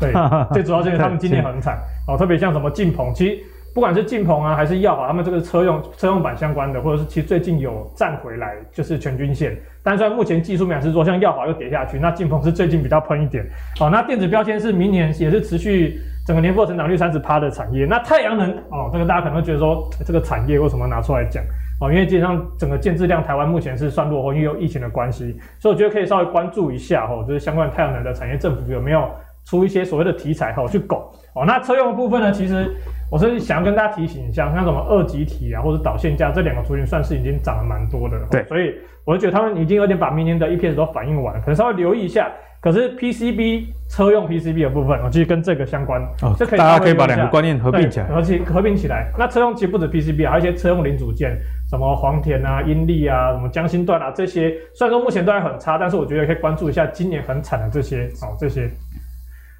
[0.00, 0.12] 对，
[0.52, 1.78] 最主要就是他们今年很惨
[2.08, 3.38] 哦，特别像什么晋鹏，其实。
[3.74, 9.56] 不管是晋鹏啊，还是耀华，他们这个车用车用板相关的，或者是其实最近有站回来，就是全均线。
[9.82, 13.44] 但是目前技术面是说，像耀华又跌下去，那晋鹏是最近比较喷一点。
[13.80, 17.84] 哦，那电子标签是明年也是持续整个年复合成长率三十趴的产业。
[17.84, 21.42] 那太阳能哦，这个大家可能会觉得说，这个产业为什么拿出来讲？
[21.80, 29.10] 哦，因为基本上整个建置量台湾目前是算落后，因为有疫情的关系，所以我觉得可以稍微关注一下哦，就是相关太阳能的产业，政府有没有
[29.44, 30.98] 出一些所谓的题材哈去拱。
[31.34, 32.74] 哦，那车用的部分呢，其实。
[33.10, 38.18] 我是想要跟大家提醒一下，像什么二级体啊，或者导线架这两个族群，算是已经涨了蛮多的。
[38.28, 42.32] 对，所以我就觉得他们已经有点把明年的 EPS 都反映完，可能稍微留意一下。
[42.60, 49.12] 可是 PCB 车用 PCB 的部分，我其实跟这个相关，哦，这可以大家可以把两个观念合并起来，而且合并起来。
[49.16, 51.38] 那车用其实不止 PCB，还有一些车用零组件，
[51.70, 58.68] 什么黄田啊、英利啊、什么江心段啊这些，虽然说目前都还很差，但是我觉得可以关注一下今年很惨的这些哦，这些。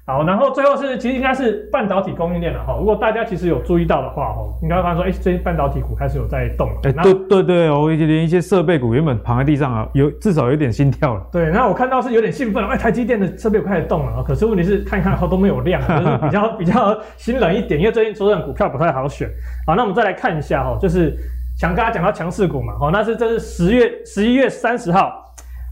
[0.07, 2.75] 好，然后最后是其实应该是半导体供应链了哈。
[2.77, 6.75] 如果大家其实有注意到的话哈，应该会发现说，哎，最近半导体股开始有在动了。
[6.83, 11.25] 哎，对对对，我连一些设备股原本躺在地上啊，有至少有点心跳了。
[11.31, 14.23] 对，那我看到是有点兴奋了，哎，台积电的设备股开始动了啊。
[14.23, 19.27] 可是问题是看一看后都没有量，就是比较 比较心冷一点，因为最近说这种股票不太好选。
[19.65, 21.17] 好，那我们再来看一下哈，就是
[21.57, 25.24] 想跟大家讲到强势股嘛，好，那是这是十月十一月三十号。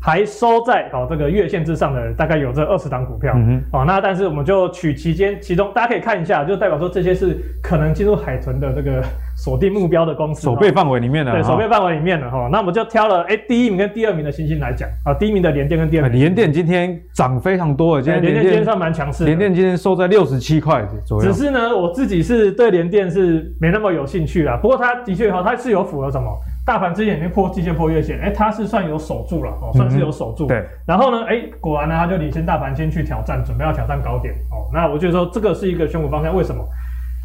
[0.05, 9.01] 还收在哦这个月线之上的大概有这二十档股票，嗯、哦那但是我们就取其间其中，大家可以看一下，就代表说这些是可能进入海豚的这个
[9.43, 12.49] 锁定目标的公司，守备范围里面的，对，守备范围里面的哈、哦。
[12.49, 21.29] 那我们就挑了哎第一名跟第二名的星星来讲啊，第一名的联电跟第二名联电今天涨非常多，今天联电今天算蛮强势，联电今天收在六十七块左右。
[21.29, 26.31] 只是呢，我自己是对联电是没那么有兴趣啦，不过它的确哈，它是有符合什么？
[26.65, 30.45] 大盘之前已经破季线破月线，哎、欸，它是算有守住了哦，算是有守住。
[30.45, 34.71] 嗯、对，然后呢，哎、欸，果然呢，它就领先大盘先去挑战，准备要挑战高点哦。
[34.73, 36.63] 那我觉得说这个是一个选股方向，为什么？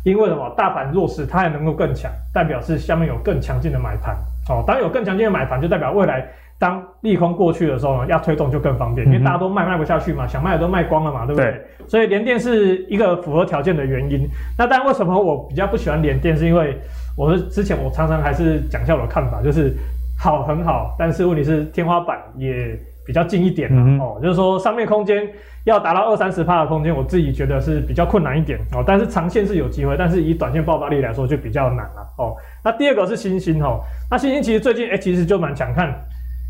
[0.04, 0.52] 因为什么？
[0.56, 4.14] 大盘弱势，它还能够更强，代表是下面有更强劲的买盘
[4.48, 4.64] 哦。
[4.66, 6.26] 当有更强劲的买盘，就代表未来
[6.58, 11.50] 当利空过去的时候呢，要推动就更方便，因为大家都卖卖不下去嘛，想卖的都卖光了嘛，对不对？
[11.50, 14.26] 对，所以联电是一个符合条件的原因。
[14.56, 16.76] 那当然，为什么我比较不喜欢联电，是因为
[17.16, 19.76] 我是之前我常常还是讲一下我的看法，就是
[20.18, 25.26] 好很好，但是问题是天花板也比较近一点、嗯、哦，就是说上面空间
[25.64, 28.84] 要达到二三十帕的空间，我自己觉得是比较困难一点哦。
[28.86, 32.36] 但是长线是有机会，但是以短线爆发力来说就比较难了哦。
[32.62, 35.88] 那第二个是星星哦，那星星其实最近哎、欸、其实就蛮强看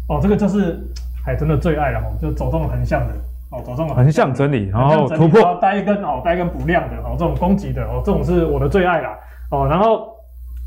[0.08, 0.76] 哦，这个就是
[1.24, 3.14] 海豚的最爱了哦，就走这种横向的
[3.52, 9.16] 哦，走这种横向整理，然后突破，带一根哦，带一根补量的哦，这种攻击的哦，这种是我的最爱啦
[9.52, 10.17] 哦，然后。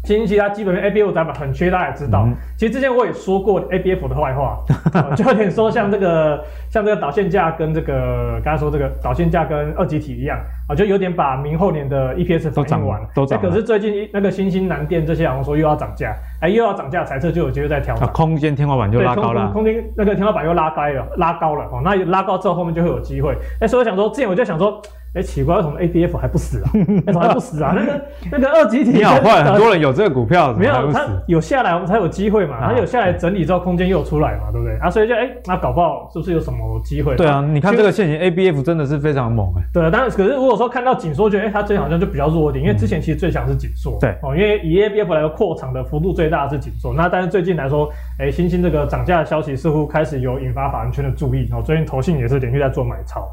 [0.03, 2.23] 新兴它基本面 ABF 展板很缺，大家也知道。
[2.25, 4.59] 嗯、其实之前我也说过 ABF 的坏话，
[5.15, 13.07] 就有点说像这个像这个导线架跟这个刚才说这个导线架跟二极体一样啊，就有点把明后年的 EPS 反映完了。
[13.13, 13.39] 都涨。
[13.39, 18.07] 可是最近那个新兴南电这些好像说又要涨价，哎，又要涨价，财测就有机会再调整。
[18.09, 19.51] 空间天花板就拉高了。
[19.51, 21.79] 空间那个天花板又拉高了，拉高了哦。
[21.83, 23.37] 那拉高之后后面就会有机会。
[23.59, 24.81] 哎，所以我想说，之前我就想说。
[25.13, 26.71] 哎，奇怪，为什么 ABF 还不死啊？
[26.74, 27.74] 为什么还不死啊？
[27.76, 32.58] 那个 那个二级体，你好坏，很多人有这个股票，没有它有下来，我们才有机会嘛。
[32.62, 34.78] 它有下来整理之后，空间又有出来嘛，对不对？
[34.78, 37.17] 啊，所以就哎，那搞不好是不是有什么机会？
[37.17, 39.63] 对啊，你看这个线型 ABF 真的是非常猛哎。
[39.74, 43.97] 对啊，但是可是如果说看到紧缩，觉得哎，它最近好像就比较弱一点，因为之前其实最强是紧缩。
[44.00, 46.93] 对哦，因为以 ABF 来说，扩场的幅度最大的是紧缩。
[46.93, 51.62] 那但是最近来说，哎，新兴这个涨价的消息似乎开始有引发法人圈的注意哦。
[51.62, 53.28] 最近投信也是连续在做买超。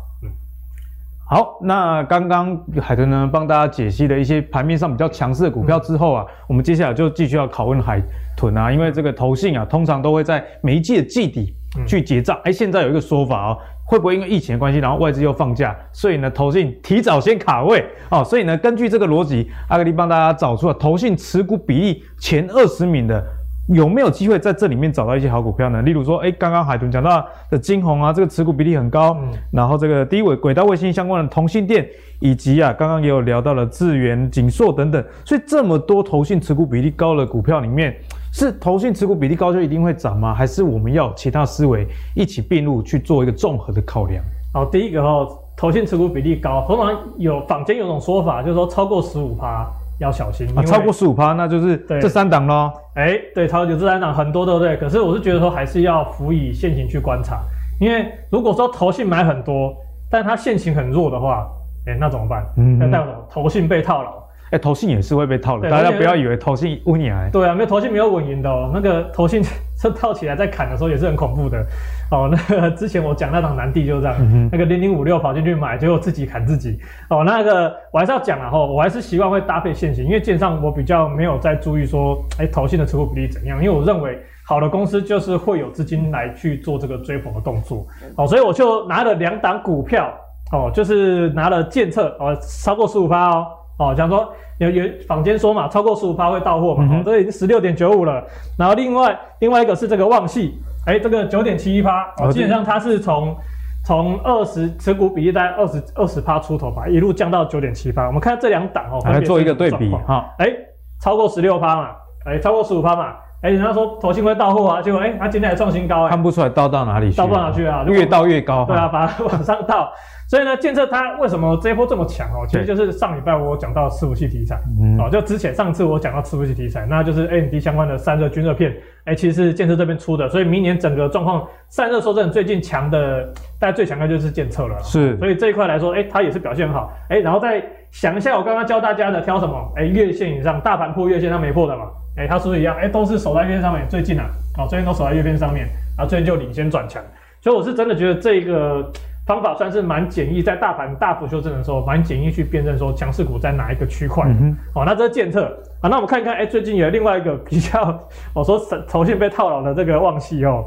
[1.30, 8.02] 好，那刚刚海豚呢帮大家解析了一些盘面上比较强势的股票之后啊，嗯、我们接下来就继续要拷问海
[8.34, 11.54] 豚啊，因为这个投信啊，通常都会在每一季的季底
[11.86, 12.40] 去结账。
[12.44, 23.22] 哎、现在有一个说法哦，会不会因为疫情的关系，然后外资又放假，所以呢，投信提早先卡位哦，所以呢，根据这个逻辑，阿格力帮大家找出了投信持股比例前二十名的。
[23.68, 25.82] 有没有机会在这里面找到一些好股票呢？
[25.82, 31.86] 例如说，哎，刚刚海豚讲到的金宏啊，这个持股比例很高，嗯、然后这个低轨轨道卫星相关的同性电，
[32.18, 37.94] 以及啊，刚刚也有聊到了智源、景硕等等，所以这么多投信持股比例高的股票里面，
[38.32, 40.32] 是投信持股比例高就一定会涨吗？
[40.32, 44.24] 还是我们要其他思维一起并入去做一个综合的考量？
[44.54, 49.68] 好，第一个哦，投信持股比例高，通常有坊间有种说法，就是说超过十五趴。
[49.98, 50.62] 要小心啊！
[50.62, 52.70] 超过十五趴，那就是这三档喽。
[52.94, 54.76] 哎、欸，对，超过这三档很多，对不对？
[54.76, 57.40] 可是我是觉得说，还是要辅以现行去观察，
[57.80, 59.74] 因为如果说投信买很多，
[60.10, 61.48] 但它现行很弱的话，
[61.86, 62.46] 哎、欸，那怎么办？
[62.56, 63.26] 嗯，那代表什么？
[63.30, 64.10] 投信被套牢。
[64.50, 67.28] 哎、欸，投信也是会被套牢，大家不要以为投信稳赢哎。
[67.30, 68.70] 对啊，没有投信没有稳赢的哦。
[68.72, 69.42] 那个投信
[69.78, 71.62] 这套起来在砍的时候也是很恐怖的。
[72.10, 76.80] 哦，那个之前我讲那档南地就是这样，嗯、那个零零五六跑进去买，结果自己砍自己。
[77.10, 83.62] 哦，那个我还是要讲啊，哈，我还是习惯会搭配现行，因为券商我比较没有在注意说，哎，投信的持股比例怎样？
[83.62, 87.86] 因为我认为好的公司就是会有资金来去做这个追捧的动作。
[88.16, 90.10] 哦，所以我就拿了两档股票，
[90.50, 93.46] 哦，就是拿了建策，哦，超过十五趴哦，
[93.78, 98.24] 哦，讲说有有坊间说嘛，超过十五趴会到货嘛，哦，这已经十六点九五了。
[98.56, 100.50] 然后另外另外一个是这个旺矽。
[100.88, 103.36] 哎、欸，这个九点七一趴，哦，基本上它是从
[103.84, 108.06] 从二十持股比例在二十二十趴出头吧，一路降到九点七八。
[108.06, 110.34] 我们看这两档哦，来做一个对比哈。
[110.38, 110.56] 哎、欸，
[110.98, 111.90] 超过十六趴嘛，
[112.24, 113.08] 哎、欸，超过十五趴嘛，
[113.42, 117.84] 哎、欸，人家说投信会到货啊，结果哎，它、欸、今天还创新高、欸，看不出来倒到哪里去，倒不到哪去啊？
[117.86, 119.92] 越倒越高，对啊，把它往上倒。
[120.28, 122.44] 所以呢，建策它为什么这一波这么强哦？
[122.46, 124.56] 其实就是上礼拜我讲到伺服器题材
[124.98, 128.70] 哦，嗯、就之前上次我讲到伺服器题材，那就是 AMD 相关的散热均热片，
[129.04, 133.24] 哎、欸，其实是建策这边出的，所以明年整个状况散热收正最近强的，
[133.58, 134.78] 大家最强的就是建策了。
[134.82, 136.92] 是，所以这一块来说，哎、欸，它也是表现很好。
[137.08, 139.72] 哎、欸，然后再想一下，我刚刚教大家的挑什么？
[139.76, 141.84] 哎、欸，月线以上，大盘破月线它没破的嘛？
[142.18, 142.76] 哎、欸，它是不是一样？
[142.76, 144.26] 哎、欸，都是守在月线上面，最近啊，
[144.58, 147.02] 哦，最近都守在月线上面，然后最近就领先转强，
[147.40, 148.92] 所以我是真的觉得这个。
[149.28, 154.26] 方法算是蛮简易，在大盘大幅修正的时候，蛮简易去辨认说强势股在哪一个区块。
[154.74, 155.44] 哦，那这是建策
[155.82, 155.88] 啊。
[155.90, 158.00] 那我们看一看，哎、欸，最近有另外一个比较，
[158.32, 160.64] 我说投信被套牢的这个旺矽哦，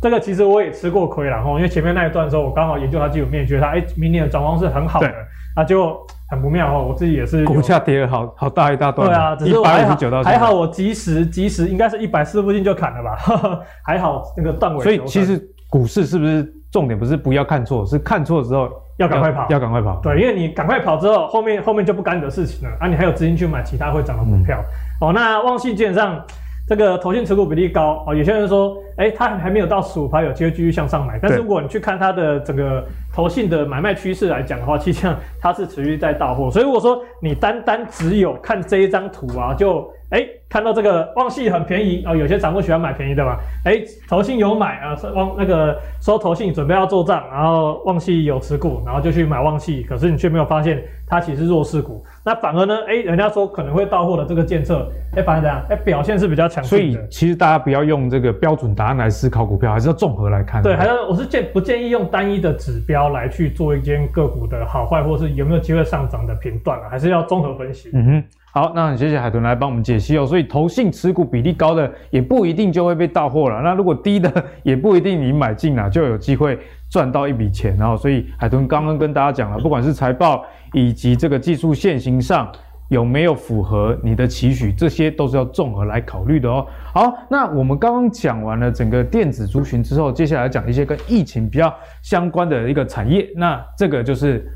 [0.00, 5.16] 这个其实我也吃过亏了哦，因为前面那一段的时候，我刚好研究它基本面，觉得它哎、欸，明年的展望是很好的，对
[5.56, 5.98] 啊，就
[6.30, 6.86] 很不妙哦。
[6.88, 9.08] 我自己也是股价跌了好好大一大段。
[9.08, 14.84] 对啊，只是我还好，还好我及时及时，应该是一百四附近就砍了吧，还好那个断尾。
[14.84, 16.54] 所以其实股市是不是？
[16.74, 20.00] 重点不是不要看错，是看错之后要赶快跑，要赶快跑。
[20.02, 22.88] 对，因为你赶快跑之后，后面后面就不干你的事情了啊！
[22.88, 24.58] 你还有资金去买其他会涨的股票。
[25.00, 26.20] 嗯、哦，那旺信基本上
[26.66, 31.16] 这个投信持股比例高哦，有些人说，哎、欸，它还没有到十五趴，有机会继续向上买。
[31.22, 32.84] 但是如果你去看它的整个
[33.14, 36.50] 投信的买卖趋势来讲的话，其实上它是持续在到货。
[36.50, 55.60] 所以如果说你单单只有看这一张图啊，就哎、欸、看到这个旺系很便宜哦，有些散户喜欢买便宜的嘛，哎，投信有买啊，旺那个说投信准备要做账，然后旺系有持股，然后就去买旺系，可是你却没有发现它其实是弱势股，那反而呢，哎，人家说可能会到货的这个建测，哎，反而怎样？
[55.70, 56.70] 哎，表现是比较强势。
[56.70, 60.62] 所以其实大家不要用这个标准答案来思考股票，还是要综合来看。
[60.62, 67.90] 对，还是我是建不建议用单一的指标来去做一间个股的好坏，或是有没有机会上涨的评断啊，还是要综合分析。
[67.92, 68.24] 嗯哼。
[68.54, 70.24] 好，那很谢谢海豚来帮我们解析哦。
[70.24, 74.30] 所以投信持股比例高的也不一定就会被到货了，那如果低的
[74.62, 76.58] 也不一定你买进了就有机会
[76.90, 77.76] 赚到一笔钱。
[77.76, 82.50] 然后，所以海豚刚刚跟大家讲了，不管是财报以及这个技术线型上
[82.88, 86.66] 有没有符合你的期许，这些都是要综合来考虑的哦。
[86.92, 94.46] 好，那我们刚刚讲完了整个电子族群之后，接下来讲一些跟疫情比较相关的一个产业，那这个就是。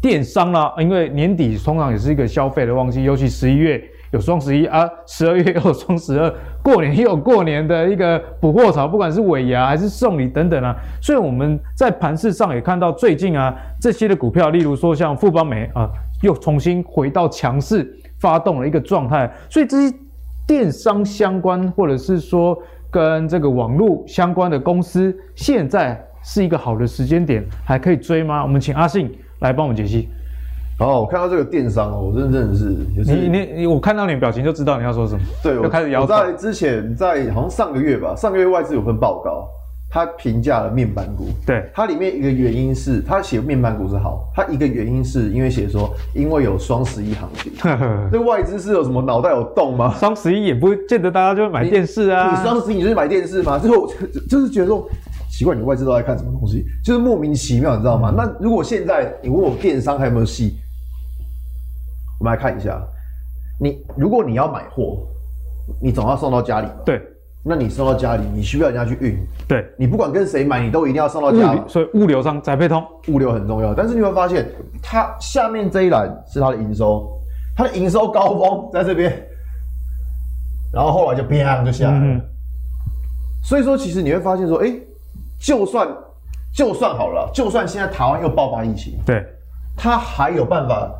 [0.00, 15.88] 电商啦，因为年底通常也是一个消费的旺季，尤其十一月有双十一啊，十二月又有双十二， 过年又有过年的一个补货潮，不管是尾牙还是送礼等等啊，所以我们在盘市上也看到最近啊这些的股票，例如说像富邦美啊，
[16.22, 19.96] 又重新回到强势，发动了一个状态，所以这些
[20.46, 22.56] 电商相关或者是说
[22.90, 28.42] 跟这个网络相关的公司，现在是一个好的时间点，还可以追吗？
[28.42, 29.10] 我们请阿信。
[29.40, 30.08] 来帮我们解析。
[30.78, 35.20] 好，我看到这个电商哦，我真的真的是，就是、你你你，我看到你的表情就知道你要说什么。
[35.42, 36.14] 对，就开始摇头。
[36.14, 39.48] 我在之前在好像上个月吧，上个月外资有份报告，
[39.90, 41.26] 他评价了面板股。
[41.44, 47.52] 对，它里面一个原因是，他写面板股是好，它一个原因是因为写说，因为有双十一行情。
[48.12, 49.92] 这外资是有什么脑袋有洞吗？
[49.98, 52.30] 双十一也不见得大家就会买电视啊。
[52.30, 53.58] 你双十一你就是买电视吗？
[53.58, 53.90] 最后
[54.30, 54.88] 就是觉得说。
[55.30, 56.64] 奇怪，你外资都在看什么东西？
[56.84, 58.10] 就是莫名其妙，你知道吗？
[58.10, 60.56] 嗯、那如果现在你问我电商还有没有戏，
[62.18, 62.80] 我们来看一下。
[63.60, 64.98] 你如果你要买货，
[65.80, 66.74] 你总要送到家里吧？
[66.84, 67.02] 对。
[67.44, 69.18] 那你送到家里，你需要人家去运。
[69.46, 69.64] 对。
[69.78, 71.60] 你不管跟谁买，你都一定要送到家里。
[71.68, 73.72] 所以物流商宅配通，物流很重要。
[73.72, 74.48] 但是你会发现，
[74.82, 77.08] 它下面这一栏是它的营收，
[77.56, 79.10] 它的营收高峰在这边，
[80.72, 82.04] 然后后来就砰就下来了。
[82.04, 82.20] 嗯、
[83.42, 84.82] 所以说，其实你会发现说，哎、欸。
[85.40, 85.86] 就算
[86.52, 89.24] 就算好了，就算现在台湾又爆发疫情，对，
[89.76, 90.90] 它还有办法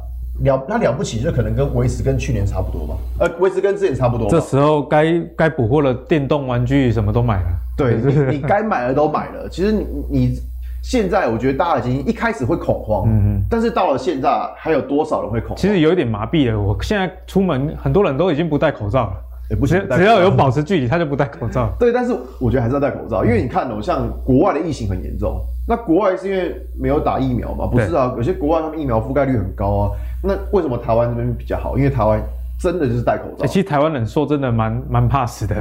[0.44, 4.28] 了，那了不起就可能跟维持跟去年差不多吧，呃，维持跟之前差不多。
[4.28, 7.96] 这时候该该补货的电动玩具什么都买了，对，
[8.30, 9.48] 你你该买的都买了。
[9.48, 10.38] 其实你你
[10.82, 15.56] 现在我觉得大家已经一开始会恐慌，嗯嗯，但是到了现在还有多少人会恐慌？
[15.56, 16.60] 其实有一点麻痹了。
[16.60, 19.12] 我现在出门很多人都已经不戴口罩了。
[19.50, 21.72] 也不是，只要有保持距离，他就不戴口罩。
[21.78, 27.66] 对，但是我觉得还是要戴口罩，因为你看哦，像国外的疫情很严重，那国外是因为没有打疫苗嘛？
[27.66, 29.90] 不是啊，有些国外他们疫苗覆盖率很高啊。
[30.22, 31.76] 那为什么台湾这边比较好？
[31.76, 32.22] 因为台湾。
[32.60, 33.46] 真的就是戴口罩。
[33.46, 35.54] 其实台湾人说真的蛮蛮怕死的。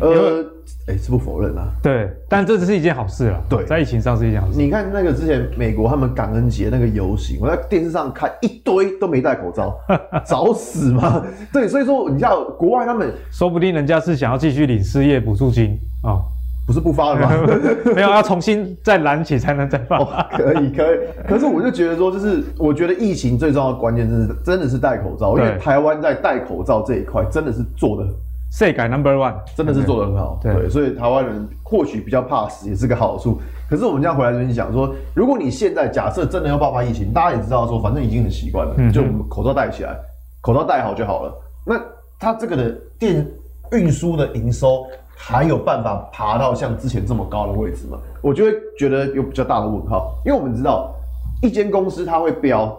[0.00, 0.44] 呃，
[0.86, 1.66] 哎、欸，是不否认啊。
[1.82, 3.40] 对，但这只是一件好事啊。
[3.48, 4.56] 对，在疫情上是一件好事。
[4.56, 9.76] 你看那个之前美国他们感恩节那个游行，我在电视上看一堆都没戴口罩，
[10.24, 11.20] 找死吗？
[11.52, 16.10] 对，所以说你知道国外他们说不定人家是想要继续领失业补助金啊。
[16.10, 16.22] 哦
[16.66, 17.30] 不是不发了吗？
[17.94, 19.98] 没有，要重新再燃起才能再发。
[20.00, 20.08] 哦。
[20.32, 20.98] 可以，可以。
[21.28, 25.38] 可是我就觉得说，就是我觉得疫情最重要的关键，真是真的是戴口罩。
[25.38, 28.04] 因为台湾在戴口罩这一块真的是做的
[28.50, 30.40] 世界 number one，真的是做的很好。
[30.42, 33.40] 对，对，所以台湾人或许比较怕死也是个好处。
[33.70, 39.96] 可是我们这样回来跟你讲说，如果你现在假设真的要爆发疫情，大家也知道说，反正已经很习惯了，嗯、就口罩戴起来，
[40.40, 41.32] 口罩戴好就好了。
[41.64, 41.80] 那
[42.18, 43.24] 它这个的电
[43.70, 44.84] 运输的营收。
[45.18, 47.98] 还有办法爬到像之前这么高的位置吗？
[48.20, 50.94] 我就会觉得有比较大的问号，因为我们知道
[51.42, 52.76] 一间公司它会飙，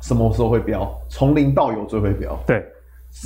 [0.00, 0.88] 什么时候会飙？
[1.08, 2.38] 从零到有最会飙。
[2.46, 2.64] 对，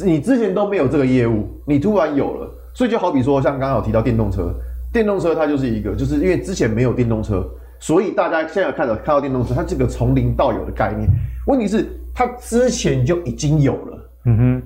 [0.03, 4.51] 你之前都没有这个业务，你突然有了，所以就好比说像刚刚有提到电动车，
[4.91, 7.47] 电动车它就是一个，就是因为之前没有电动车，
[7.79, 11.07] 所以大家现在看到看到电动车，它这个从零到有的概念，
[11.47, 14.63] 问题是它之前就已经有了，嗯哼，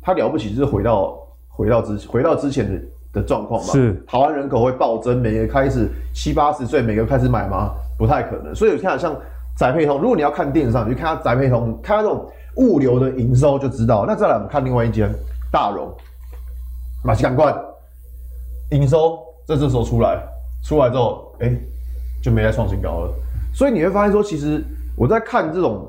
[0.00, 1.18] 它了不起就是回到。
[1.56, 2.82] 回到之回到之前的
[3.14, 7.70] 的状况嘛，是台湾人口会暴增，每个开始七八十岁，每个开始买吗？
[7.96, 8.52] 不太可能。
[8.54, 9.14] 所以你看像
[9.56, 14.04] 宅配通，如果你要看电商，你就看它宅配通，看它这种物流的营收就知道。
[14.06, 15.08] 那再来我们看另外一间
[15.52, 15.88] 大荣，
[17.04, 17.54] 马西赶快
[18.72, 20.20] 营收在这时候出来，
[20.64, 21.60] 出来之后，哎、欸，
[22.20, 23.12] 就没再创新高了。
[23.54, 24.64] 所以你会发现说，其实
[24.96, 25.88] 我在看这种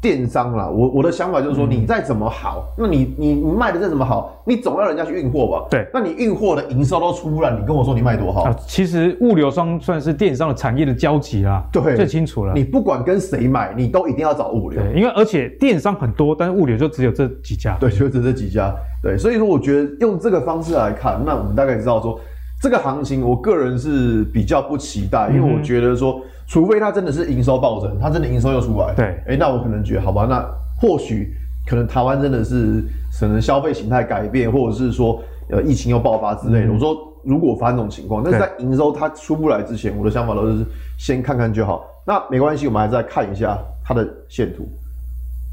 [0.00, 5.66] 电商啦，我我的想法就是说，你再怎么好，嗯、那你你你卖的再怎么好，你总要人家去运货吧？
[5.70, 8.44] 对，那你运货的营收都出不来，你跟我说你卖多好？
[8.44, 12.54] 啊、其实物流商算是电商的产业的交集啦，对，最清楚了。
[12.54, 22.18] 你不管跟谁买，你都一定要找物流，对，因为而且电商很多，但是物流就只有这几家，对，就只有这几家，对，所以说我觉得用这个方式来看，那我们大概知道说，
[22.60, 30.44] 这个行情，我个人是比较不期待，因为我觉得说，除非它真的是营收暴增，它真的营收又出来，对，哎，那我可能觉得好吧，那。
[30.82, 31.30] 或许
[31.66, 32.82] 可能台湾真的是
[33.20, 36.68] 可能消费形态改变，或者是说呃疫情又爆发之类的。
[36.68, 40.64] 嗯、我说如果发生这种情况，但是在营收它出不来之前，我的想法都是
[40.96, 41.84] 先看看就好。
[42.06, 44.66] 那没关系，我们还是再看一下它的线图。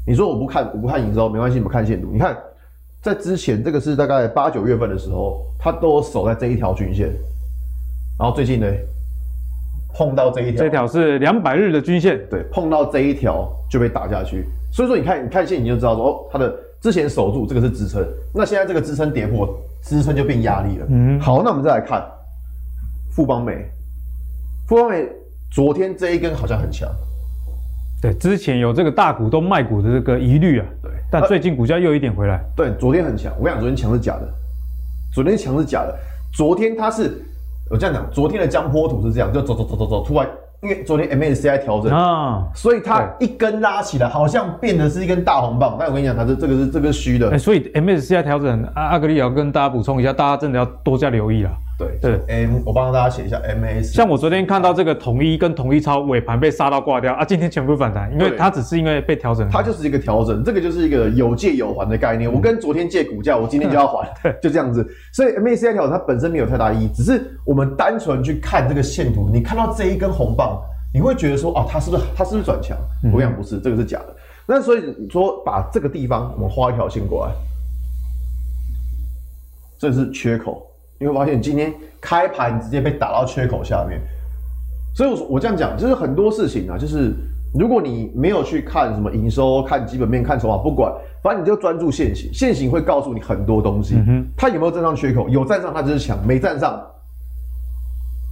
[0.06, 2.08] 你说我不看，我不看营收没关系，你们看线图。
[2.10, 2.34] 你看
[3.02, 7.08] 在之前这个是大概八九月份的时候，它都守在这一条均线，
[8.18, 8.66] 然后最近呢
[9.94, 14.46] 碰到这一条，这条是两百日的均线，对，碰到这一条就被打下去。
[14.72, 19.48] 所以说，你看，你看线，你就知道说，哦，它的之前守住这个是支撑，那现在这个支撑跌破，
[19.82, 20.86] 支撑就变压力了。
[20.90, 22.06] 嗯，好，那我们再来看
[23.12, 23.64] 富邦美，
[24.68, 25.08] 富邦美
[25.50, 26.88] 昨天这一根好像很强，
[28.00, 34.28] 对，之前有这个大股东卖股的这个疑虑啊，对，但最近股价又一点回来，对，昨天很强，我跟你讲，昨天强是假的，
[35.12, 35.98] 昨天强是假的，
[36.32, 37.20] 昨天它是，
[37.70, 40.28] 我这样讲，昨天的江波图是这样，就走走走走走，突然。
[40.60, 45.76] 因为昨天 MSCI 调整啊，所以它一根拉起来，好像变得是一根大红棒。
[45.78, 47.30] 但我跟你讲，它是这个是这个虚的。
[47.30, 51.50] 欸、所以 MSCI 调整，阿阿格里也要跟大家补充一下，大家真的要多加留意了。
[51.78, 53.84] 对对，M 我帮大家写一下 MAS。
[53.94, 62.30] 像我昨天看到这个统一跟统一超尾盘被杀到挂掉啊，今天全部反弹，因为它只是因为被调整，它就是一个调整，这个就是一个有借有还的概念。
[62.30, 64.10] 我跟昨天借股价，我今天就要还，
[64.42, 64.84] 就这样子。
[65.12, 70.60] 所以 MACI 调整它本身没有太大意义，只是我们单纯去看这个线图，你看到这一根红棒。
[70.90, 72.74] 你会觉得说啊，它是不是它是不是转强？
[73.12, 74.16] 我跟你讲不是，这个是假的。
[74.46, 77.32] 那所以你说把这个地方我们画一条线过来，
[79.78, 80.66] 这是缺口，
[80.98, 84.00] 你会发现今天开盘直接被打到缺口下面。
[84.94, 87.14] 所以我我这样讲，就是很多事情啊，就是
[87.54, 90.92] 如果你没有去看什么营收、看基本面、看筹码，不管，
[91.22, 93.96] 反正你就专注现行，现行会告诉你很多东西。
[94.36, 95.28] 它有没有站上缺口？
[95.28, 96.80] 有站上，它就是强；没站上，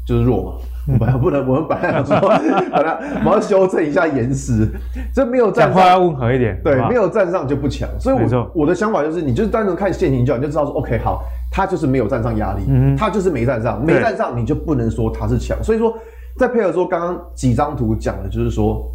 [0.06, 0.52] 就是弱嘛。
[1.00, 4.68] 本来不能，我们本来要说，本来我们要修正一下言辞，
[5.12, 7.88] 这没有站上，讲话要温和一点，对，没有站上就不强。
[7.98, 11.24] 所以我，我我的想法就是，你就是单纯看现行就，你就知道说，OK，好，
[11.56, 15.56] 它就是没有站上压力，嗯，他就是没站上，没站上你就不能说他是强。
[15.64, 15.96] 所以说，
[16.36, 18.86] 再配合说刚刚几张图讲的，就是说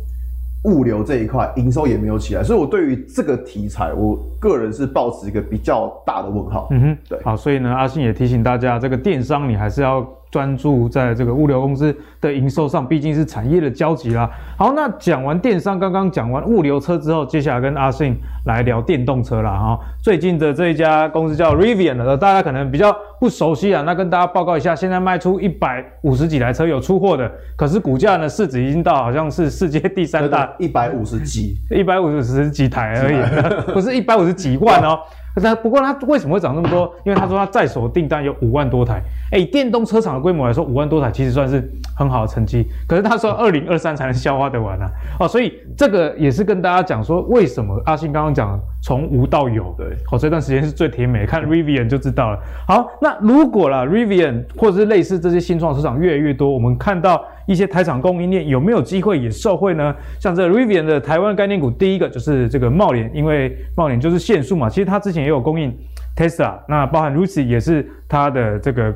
[0.65, 6.67] 物流这一块营收也没有起来，所以我对于这个题材，我个人是抱持一个比较大的问号。
[6.69, 10.07] 嗯哼，对，好，所以呢，阿信也提醒大家，这个电商你还是要。
[10.31, 14.29] 专注在这个物流公司的营收上，毕竟是产业的交集啦。
[14.57, 18.15] 好，那讲完电商，刚刚讲完物流车之后，接下来跟阿信
[18.45, 19.51] 来聊电动车啦。
[19.51, 23.83] 哈，最近的这一家公司叫 Rivian 的，大家可能比较不熟悉啊。
[23.85, 34.97] 那跟大家报告一下，现在卖出一百五十几台车有出货的，可是股价呢，市值已经到好像是世界第三大，一百五十几，一百五十几台而已，不是一百五十几万哦。
[35.35, 36.93] 那不过它为什么会涨这么多？
[37.05, 39.01] 因为他说他在手订单有五万多台。
[39.31, 41.63] 哎，电动车厂的规模来说，五万多台其实算是
[41.97, 42.67] 很好的成绩。
[42.85, 44.91] 可是他说二零二三才能消化得完啊。
[45.21, 49.73] 哦，所以这个也是跟大家讲说，为什么阿信刚刚讲从无到有？
[49.77, 52.39] 对，哦，这段时间是最甜美，看 Rivian 就知道了。
[52.67, 59.95] 好，那如果啦 Rivian 或者是类似这些新创车厂越来越多，我们看到一些台厂供应链有没有机会也受惠呢？
[60.19, 65.73] 像这个 Rivian 的台湾概念股，第一个就是这个茂联，因为茂联就是线束嘛，其实它之前也有供应
[66.17, 68.93] Tesla，那包含 Lucid 也是它的这个。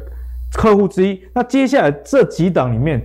[0.56, 3.01] 客户之一，那接下来这几档里面，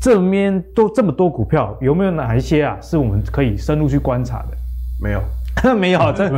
[0.00, 4.56] 这边都这么多股票，有没有哪一些啊，是我们可以深入去观察的？
[5.00, 5.22] 没有，
[5.76, 6.28] 没有，这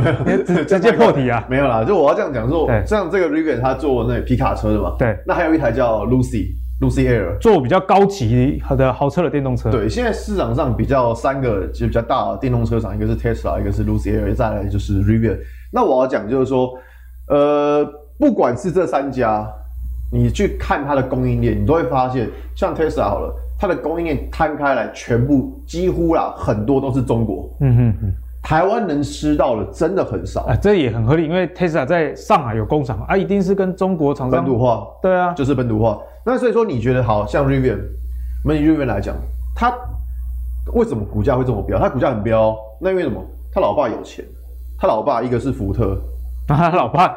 [0.43, 1.83] 直直接破题啊， 没有啦。
[1.83, 9.71] 就我要这样讲说，像这个 Rivian 他做那皮卡车的嘛，对，那还有一台叫 Lucy，Lucy Air，做比较高级的豪车的电动车。
[9.71, 15.37] 对，现在市场上比较三个其实比较大的电动车厂，一个是 Tesla，一个是 Lucy Air，再来就是 Rivian。
[15.71, 16.69] 那我要讲就是说，
[17.29, 17.85] 呃，
[18.19, 19.49] 不管是这三家。
[20.13, 27.49] 你去看它的供应链，你都会发现，像 Tesla 好了，它的供应链摊开来，全部几乎啦，很多都是中国。
[27.61, 30.41] 嗯哼哼，台湾能吃到的真的很少。
[30.41, 34.87] 啊，这也很合理，因为 Tesla 在上海有工厂啊，一定是跟中国厂商本土化。
[35.01, 35.99] 对啊，就是本土化。
[36.23, 37.79] 那所以说，你觉得好像 Rivian，
[38.43, 39.15] 我们以 Rivian 来讲，
[39.55, 39.73] 它
[40.73, 41.79] 为什么股价会这么飙？
[41.79, 43.19] 它股价很飙，那因为什么？
[43.51, 44.23] 他老爸有钱，
[44.77, 45.97] 他老爸一个是福特，
[46.49, 47.15] 啊，他老爸。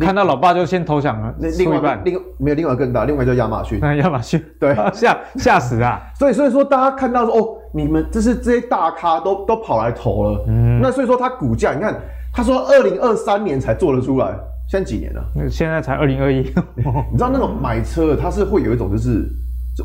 [0.00, 6.00] 看到老爸就先投降了，那另外一半另没有另外更大，另外叫亚马逊，那 亚马逊 对 吓吓死啊！
[6.18, 11.94] 所以所以说大家看到说哦，你们这是这些大咖都都跑来投了，嗯，那所以说它股价你看，
[12.32, 14.26] 他说二零二三年才做得出来，
[14.68, 15.22] 现在几年了？
[15.34, 16.38] 那现在才二零二一，
[16.76, 19.28] 你知道那种买车它是会有一种就是。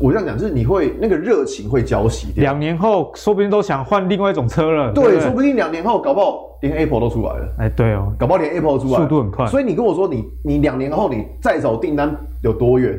[0.02, 2.42] 我这样讲，就是你会那个热情会浇熄掉。
[2.42, 4.92] 两年后，说不定都想换另外一种车了。
[4.92, 7.54] 对，对对，说不定两年后，搞不好连 Apple 都出来了。
[7.58, 9.46] 哎，对哦，搞不好连 Apple 都出来了，速度很快。
[9.46, 12.94] 所以你跟我说你，你你两年后你再找订单有多远？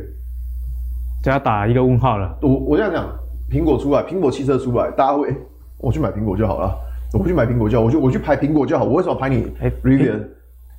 [1.24, 2.36] 就要打一个问号了。
[2.42, 3.08] 我我这样讲，
[3.52, 5.32] 苹果出来，苹果汽车出来，大家会，
[5.78, 6.74] 我去买苹果就好了。
[7.14, 8.84] 我不去买苹果就好，我去我去排苹果就好。
[8.84, 9.46] 我为什么排你
[9.84, 10.24] Rivian？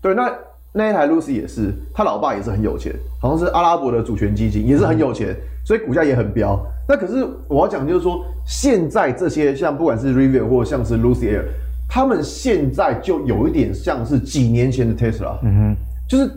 [0.02, 0.32] 对，那。
[0.72, 6.60] 那一台 Lucy 也是，他老爸也是很有钱，好像是阿拉伯的主权基金，也是很有钱，所以股价也很飙。
[6.88, 11.44] 那可是我要讲就是说，现在这些像不管是 Rivian 或像是 Lucy Air，
[11.88, 15.76] 他们现在就有一点像是几年前的 Tesla，嗯哼，
[16.08, 16.30] 就是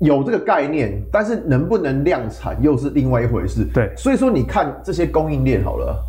[0.00, 3.64] 有这个概念，但是能不能量产又是另外一回事。
[3.72, 6.02] 对，所以说你看这些供应链好了，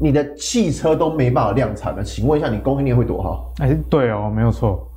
[0.00, 3.52] 你的汽车都没办法量产了，请问一下你供应链会多好？
[3.58, 4.88] 哎，对哦，没有错。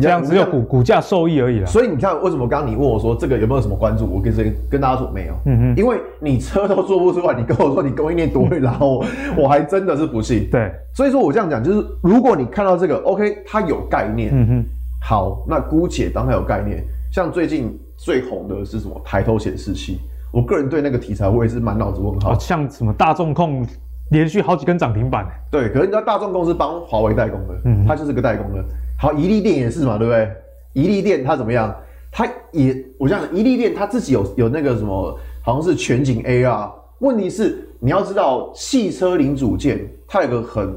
[0.00, 1.66] 这样只有股股价受益而已啦。
[1.66, 4.06] 所以你看，为什么刚刚你问我说这个有没有什么关注？
[4.06, 5.34] 我跟谁跟大家说没有。
[5.46, 9.04] 嗯嗯，因为你车都做不出来，你跟我说你供应链多会拉，我
[9.36, 10.48] 我还真的是不信。
[10.50, 14.30] 对，所以说我这样讲就是，如果你看到这个，OK，它有概念。
[14.32, 14.64] 嗯哼，
[15.02, 16.84] 好，那姑且当它有概念。
[17.12, 19.00] 像最近最红的是什么？
[19.04, 19.98] 抬头显示器。
[20.32, 22.38] 我个人对那个题材我也是满脑子问号。
[22.38, 23.66] 像什么大众控
[24.12, 25.26] 连续好几根涨停板。
[25.50, 28.64] 对，可是你知道大众控是帮华为代工的，嗯，它就是个代工的。
[29.00, 30.30] 好，怡利电也是嘛，对不对？
[30.74, 31.74] 怡利电它怎么样？
[32.12, 36.70] 它也，我这样，怡利电它自己有有那个什么，好像是全景 AR。
[36.98, 40.76] 问题是你要知道，汽车零组件它有个很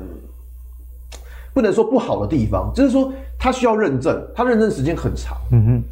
[1.53, 5.35] 不能说不好的地方，就是说它需要认证，它认证时间很长。
[5.51, 5.83] 嗯哼，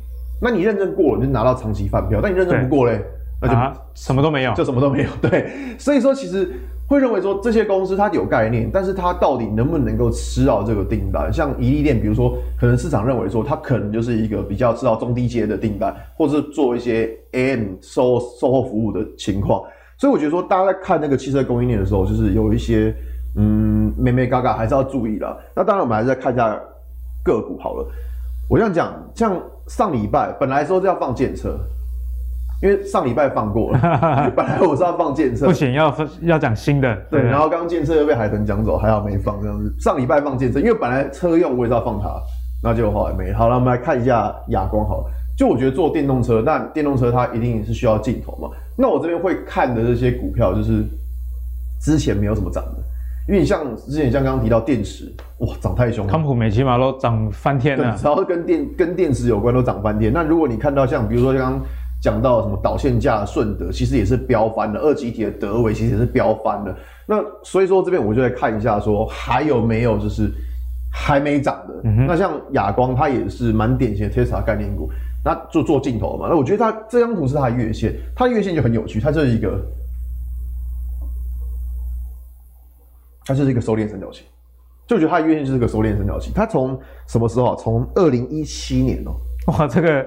[0.41, 3.03] 那你认证过了，你就拿到长期饭票；但你认证不过嘞，
[3.41, 5.09] 那就、啊、什么都没有，就什么都没有。
[5.21, 6.49] 对，所以说其实。
[6.91, 11.31] 会认为说这些公司它有概念，但是它到底能不能够吃到这个订单？
[11.31, 19.63] 像怡利电，比如说，可能市场认为说它可能就是一个比较吃到中低阶的订单，或者是做一些 AM 售售后服务的情况。
[19.97, 22.93] 所以我觉得说，大家在看那个汽车供应链的时候，就是有一些
[23.37, 25.37] 嗯，眉眉嘎嘎还是要注意啦。
[25.55, 26.59] 那当然，我们还是再看一下
[27.23, 27.87] 个股好了。
[28.49, 31.57] 我这样讲，像上礼拜本来说是要放检测。
[32.61, 33.79] 因为上礼拜放过了，
[34.37, 36.95] 本来我是要放建车，不行，要要讲新的。
[37.09, 39.73] 对，对然后刚建车又被海豚讲走，还好没放这样子。
[39.79, 42.07] 上礼拜放建车，因为本来车用我也是要放它，
[42.63, 43.33] 那就后来没。
[43.33, 45.05] 好了，我们来看一下哑光好了。
[45.35, 48.47] 就我觉得做电动车，那电动车它一定是需要镜头嘛。
[48.77, 50.85] 那我这边会看的这些股票，就是
[51.81, 52.83] 之前没有什么涨的，
[53.27, 56.11] 因为你像之前像刚刚提到电池，哇，涨太凶了。
[56.11, 60.13] 康普美起码都涨翻天了，只要跟电跟电池有关都涨翻天。
[60.13, 61.61] 那如果你看到像比如说刚刚。
[62.01, 66.75] 讲到什么导线架顺德，其实也是飙翻的；二级体的德维其实也是飙翻的。
[67.05, 70.31] 那所以说这边我就来看一下，说还有没有就是
[70.91, 71.81] 还没涨的。
[71.83, 74.89] 嗯、那像亚光，它也是蛮典型的 Tesla 概念股，
[75.23, 76.27] 那就做镜头嘛。
[76.27, 79.63] 那我觉得它这张图是它的月线，它的月线就很有趣，它就是一个，
[83.25, 84.25] 它就是一个收敛三角形。
[84.87, 86.33] 就觉得它的月线就是个收敛三角形。
[86.33, 87.55] 它从什么时候啊？
[87.59, 89.11] 从二零一七年哦、
[89.45, 89.53] 喔。
[89.53, 90.03] 哇，这个。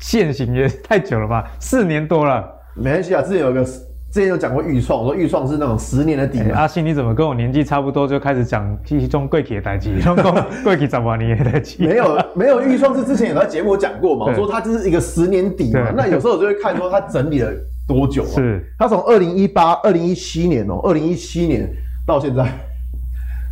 [0.00, 2.44] 现行也太久了吧，四年多了。
[2.74, 3.80] 没关系啊，之前有个，之
[4.14, 6.50] 前有讲过预创，我说预创是那种十年的底、欸。
[6.50, 10.00] 阿信，你怎么跟我年纪差不多就开始讲其中贵企的代际？
[10.00, 10.32] 中 贵
[10.64, 11.84] 贵企怎么你也代际？
[11.86, 15.92] 没有，没有预创是之前有在节目讲过嘛，我说它就是一个十年底嘛。
[15.94, 17.52] 那有时候我就会看说它整理了
[17.86, 18.34] 多久啊？
[18.34, 21.70] 是，它从二零一八、二零一七年哦、喔，二零一七年
[22.06, 22.48] 到现在。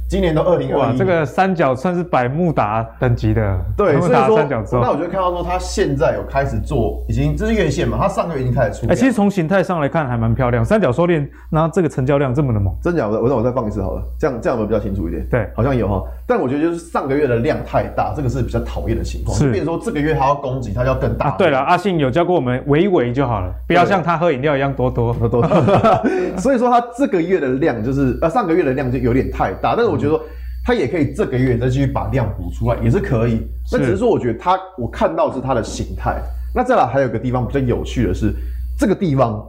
[0.08, 4.80] 今年都二零二一，哇，这个三角算是百慕达等级的，对，所以说三角洲。
[4.80, 8.86] 那我就看到说，它现在有开始做，已经这是月线嘛，它上个月已经开始出。
[8.86, 13.20] 哎、欸，其实从形态上来看还蛮漂亮，三角收敛，那这个成交量这么的猛，真假的？
[13.20, 15.26] 我让我再放一次好了，这样这样会比较清楚一点。
[15.28, 19.36] 对，好像有哈，但我觉得就是上个月的量太大，这个是比较讨厌的情况。
[19.36, 21.26] 是，变成说这个月它要攻击，它就要更大。
[21.26, 25.46] 啊、对了，阿信有教过我们微微就好了，不要像他喝饮料一样多多 多多。
[26.38, 30.18] 所以说他这个月的量就是呃上个月的量就有点太大，但是我觉得说。
[30.18, 30.28] 嗯
[30.66, 33.40] 它也可以这个月再继续把量补出来，也是可以。
[33.72, 36.20] 那只是说，我觉得他，我看到是它的形态。
[36.54, 38.34] 那再来还有个地方比较有趣的是，
[38.78, 39.42] 这个地方，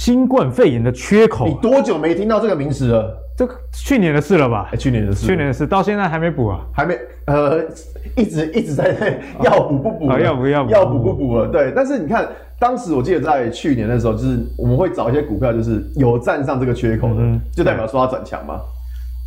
[0.00, 1.46] 新冠肺炎的缺口。
[1.46, 3.14] 你多久没听到这个名词了？
[3.36, 4.66] 这个去年的事了吧？
[4.70, 6.60] 欸、去年的事，去年的事，到现在还没补啊？
[6.74, 7.62] 还没，呃，
[8.16, 10.10] 一直一直在那要补不补？
[10.18, 11.48] 要补要补要补不补了？
[11.48, 11.70] 对。
[11.76, 12.26] 但是你看，
[12.58, 18.58] 当时我记得在去年的时候，就是我们会找一些股票，就是有站上这个缺口的，嗯、就代表说它转强嘛。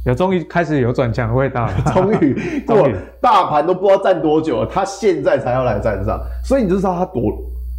[0.07, 2.34] 有终于开始有转强的味道了， 终于，
[2.65, 7.32] 终于，大盘都不知道站多久了，它现在才要来站上，所以你就知道它多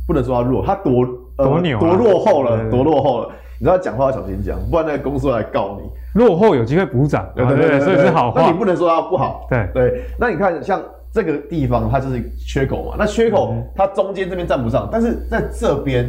[0.07, 1.05] 不能说它弱，它多
[1.37, 3.33] 多牛、啊，多落后了，多落后了。
[3.59, 5.89] 你知道讲话要小心讲，不然那个公司来告你。
[6.21, 8.43] 落后有机会补涨，对对对，所以是好话。
[8.43, 10.05] 那你不能说它不好，对对。
[10.19, 10.83] 那你看像
[11.13, 16.05] 这个地方，它就是缺口嘛，那缺口它中间这边站不上，但是在这边，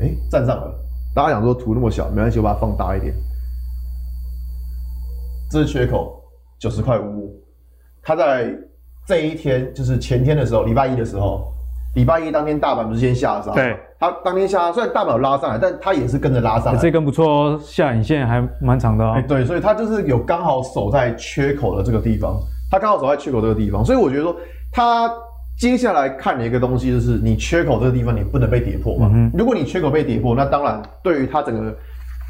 [0.00, 0.72] 哎，站上了。
[1.14, 3.14] 大家想说图那么小，没关系，我把它放大一点。
[5.50, 6.22] 这是缺口，
[6.58, 7.42] 九十块五五。
[8.02, 8.52] 它在
[9.06, 11.52] 这一天，就是前天的时候，礼拜一的时候，
[11.96, 13.50] 礼拜一当天大盘不是先下杀？
[13.52, 13.76] 对。
[13.98, 16.78] 它当天下杀，虽然大盘有拉上来，但它也是跟着拉上来。
[16.78, 19.14] 这根不错哦，下影线还蛮长的哦。
[19.16, 22.38] 哎，对，所以它就是有刚好守在缺口的这个地方，
[22.70, 24.36] 它刚好守在缺口这个地方，所以我觉得说，
[24.70, 25.10] 它
[25.58, 29.10] 接下来看的一个东西就是，你缺口这个地方你不能被跌破嘛。
[29.14, 29.30] 嗯。
[29.32, 31.74] 如果你缺口被跌破，那当然对于它整个。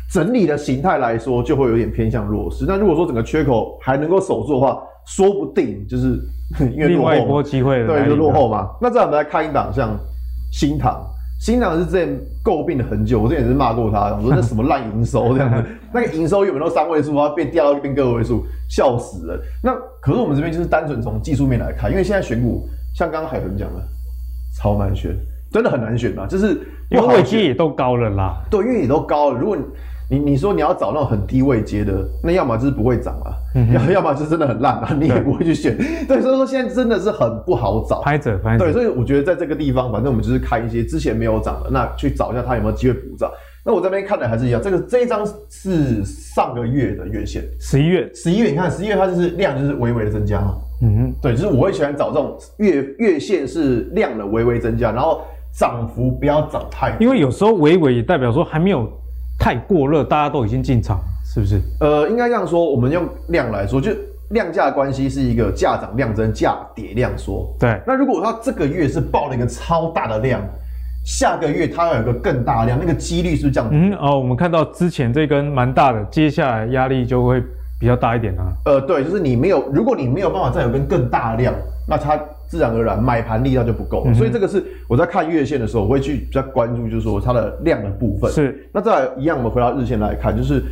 [0.08, 2.64] 整理的形态来说，就会有点偏向弱势。
[2.64, 6.18] 那如果说整个缺口还能够守住的话，说不定就是
[6.76, 8.68] 因为外一波机会，对，就落后嘛。
[8.80, 9.98] 那再我们来看一档，像
[10.52, 11.00] 新塘，
[11.40, 12.08] 新塘是之前
[12.44, 19.40] 诟病了很久，我之前也是骂过他，我说那什么烂营收这样子， 那个营收原本都三位数，然后变掉到变个位数，笑死了。
[19.62, 23.82] 那可是我们这边就是单纯从技术面来看，因为现在选股，像刚刚海豚讲的，
[24.56, 25.16] 超难选，
[25.52, 28.36] 真的很难选嘛，就是因为位阶也都高了啦。
[28.50, 29.64] 对，因为也都高了，如果你
[30.08, 31.92] 你你说你要找那种很低位阶的，
[32.22, 35.76] 那要么就是不会涨啊，嗯、要要么就真的很烂啊，你也不会去选。
[36.06, 38.02] 对，所以说现在真的是很不好找。
[38.02, 38.64] 拍着拍着。
[38.64, 43.30] 对，所以我觉得在这个地方，反正我们就是看一些之前没有涨的，那去找一下它有没有机会补涨。
[43.64, 50.54] 那我这边看的还是一样，这个这一张是上个月的月线，十一月，十一月，你看十一月它就是量就是微微的增加嘛。
[50.82, 55.22] 嗯，对，就是我会喜欢找这种月月线是量的微微增加，然后
[55.58, 58.88] 涨幅不要涨太，因为有时候微微也代表说还没有。
[59.38, 60.98] 太过热，大家都已经进场，
[61.36, 61.60] 是不是？
[61.80, 63.92] 呃，应该这样说，我们用量来说，就
[64.30, 67.54] 量价关系是一个价涨量增、价跌量缩。
[67.60, 67.78] 对。
[67.86, 70.40] 那如果它这个月是爆了一个超大的量，
[71.04, 73.68] 下个月它要有个更大的量，那个几率是不是这样？
[73.70, 77.42] 嗯哦，我们看到之前这根蛮大的，接下来压力就会
[77.78, 78.50] 比较大一点啊。
[78.64, 81.52] 呃，对，就是你没有，如果你没有办法再有根更大的量，
[81.86, 82.18] 那它。
[82.48, 88.30] 自然而然买盘力道就不够，嗯，所以这个是我在看月线的时候，我会去比较关注，就是说它的量的部分。
[88.30, 90.62] 是，那再来一样，我们回到日线来看，就是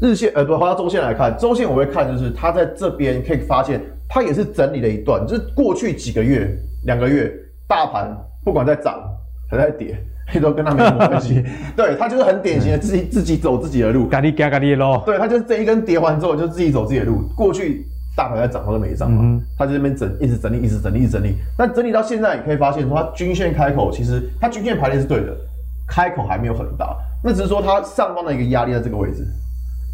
[0.00, 6.48] 日线，呃，不，回到周线来看，周线我会看，就是它在这边可以发现，它也是整理了一段，就是过去几个月、
[6.84, 7.32] 两个月，
[7.66, 9.02] 大盘不管在涨
[9.50, 9.98] 还在跌，
[10.40, 11.42] 都跟它没什么关系。
[11.76, 15.02] 对，它就是很典型的自己自己走自己的路，咖喱咖咖喱咯。
[15.04, 17.86] 对，它就是这一根跌完之后就自己走自己的路，过去。
[18.16, 19.40] 大盘在涨，它都没涨嘛。
[19.56, 21.36] 它就这边整，一直整理，一直整理，一直整理。
[21.56, 25.36] 但整理到现在，你可以发现说，它均线开口其实它均线排列是对的，
[25.86, 26.96] 开口还没有很大。
[27.22, 29.24] 那只是说它上方的一个压力在这个位置。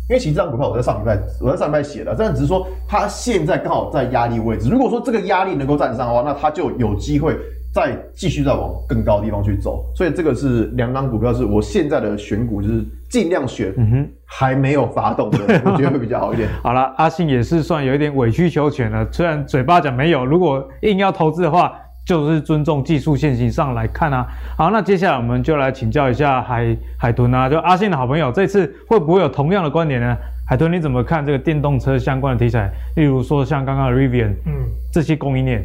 [0.09, 4.69] 因为其实这张股票我在上礼拜我在上礼拜写的，但只是说它现在刚好在压力位置。
[4.69, 7.37] 如果说这个压力能够站上的话，那它就有机会
[7.73, 9.85] 再继续再往更高的地方去走。
[9.97, 12.85] 所以这个是两张股票，是我现在的选股就是。
[13.11, 16.49] 尽量选，嗯哼，还没有发动的，我觉得会比较好一点。
[16.65, 24.27] 好了，阿信也是算有一点委曲求全了，虽然嘴巴讲没有，如果硬要投资的话，就是尊重技术线型上来看啊。
[24.57, 30.17] 好，那接下来我们就来请教一下海海豚啊，就阿信的好朋友，这次会不会有同样的观点呢？
[30.47, 32.71] 海豚你怎么看这个电动车相关的题材？
[32.97, 34.53] 例如说像刚刚的 Rivian，嗯，
[34.93, 35.65] 这些供应链。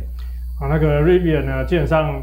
[0.59, 2.21] 好，那个 Rivian 呢，基本上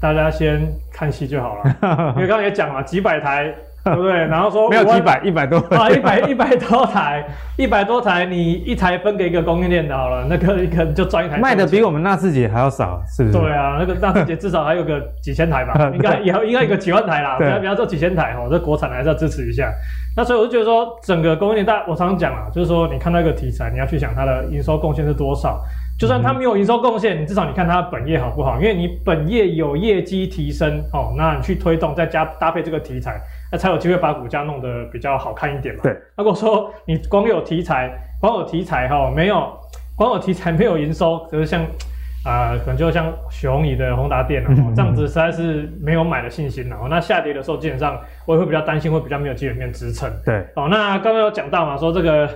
[0.00, 0.60] 大家先
[0.92, 3.54] 看戏就好了， 因为刚刚也讲了几百台。
[3.84, 4.12] 对不对？
[4.12, 7.24] 然后说没有几百，一百多啊，一百一百多台，
[7.58, 11.38] 一百多台，你一台分给一个供应链的好了，那个一个就赚一台。
[11.38, 13.38] 卖的比我们纳智捷还要少，是不是？
[13.38, 17.36] 对啊，那个纳智捷至少还有个几千台吧， 应该以后应该有个几万台啦。
[17.38, 19.72] 不要不要说几千台哦，这国产还是要支持一下。
[20.16, 25.60] 那所以我就觉得说，整个供应链，大我常常讲啊，就是说你看到一个题材，你要去想它的营收贡献是多少。
[25.98, 28.56] 就算它没有营收贡献，你至少你看它本业好不好？
[28.56, 33.20] 因为你本业有业绩提升哦，那你去推动，再加搭配这个题材。
[33.52, 35.82] 那才有机会把股价弄得比较好看一点嘛。
[35.84, 39.52] 对，如果说你光有题材，光有题材哈，没有
[39.94, 41.62] 光有题材没有营收，就是像
[42.24, 46.78] 啊、呃，可能就像雄毅的宏达电啊，这样子实在是没有买的信心了。
[46.88, 50.10] 那下跌的时候，基本上我也会比较担心，会比较没有基本面支撑。
[50.24, 52.30] 对，哦，那刚刚有讲到嘛，说这个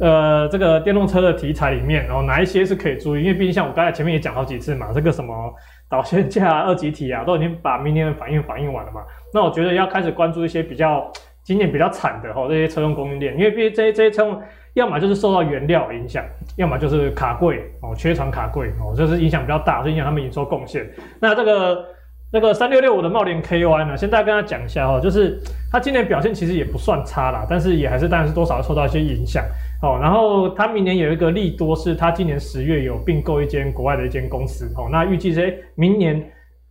[0.00, 3.22] 呃这个电动车的题材里面，然后哪一些是可以注意？
[3.22, 5.54] 因为毕竟像我刚才前面也讲好几次嘛，这个什么
[5.88, 9.02] 导线架啊、二极体啊， 都已经把明年的反应反应完了嘛。
[9.32, 11.10] 那我觉得要开始关注一些比较
[11.42, 14.42] 今年比较惨的哈，这些车用供应链，因为毕竟这些这些车用，
[14.74, 16.22] 要么就是受到原料影响，
[16.56, 20.88] 要么就是卡柜哦，缺厂卡柜哦，就是影响比较大，所以影响他们营收贡献。
[21.20, 21.84] 那这个
[22.30, 25.40] 那个三六六五的茂联 KY 呢，先大家跟他讲一下哈，就是
[25.72, 29.42] 它今年表现其实也不算差啦，但是也还是当然是多少受到一些影响
[29.82, 29.98] 哦。
[29.98, 36.22] 然后它明年有一个利多，是它今年十月有并购一间国外的一间公司哦，那预计是明年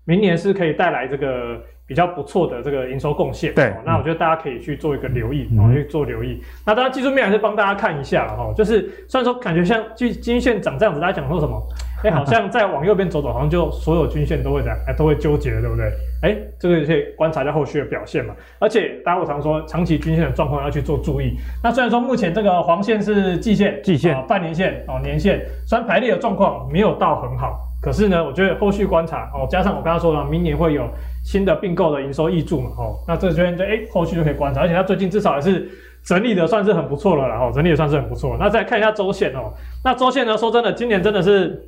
[0.05, 3.51] 明年是可以带来这个比较不错的这个营收贡献。
[3.55, 6.39] 对、哦，那我觉得大家可以去做一个留意，哦，去做留意。
[6.67, 11.59] 那当然技术面还是帮大家看一下哈，就是虽然说感觉像均均线长这样子，大家讲说什么？
[12.03, 15.85] 哎、欸，好像再往右边走走，好像就所有均线都会这样，哎、欸，都会纠结了，对不对？
[16.21, 18.35] 哎、欸，这个可以观察一下后续的表现嘛。
[18.59, 21.35] 而且，大家我常说，长期均线的状况要去做注意。
[21.63, 30.87] 那虽然说目前这个黄线是季线、季线、呃、半年线、哦年线，虽然排列的状况没有到很好，可是呢，我觉得后续观察哦，加上我刚刚说了，明年会有
[31.23, 34.61] 新的并购的营收益注嘛，哦，那这边就哎，后续就可以观察。
[34.61, 35.67] 而且它最近至少还是
[36.03, 38.37] 整理的算是很不错了，然后整理也算是很不错。
[38.39, 39.51] 那再看一下周线哦，
[39.83, 41.59] 那周线呢，说真的，今年真的是。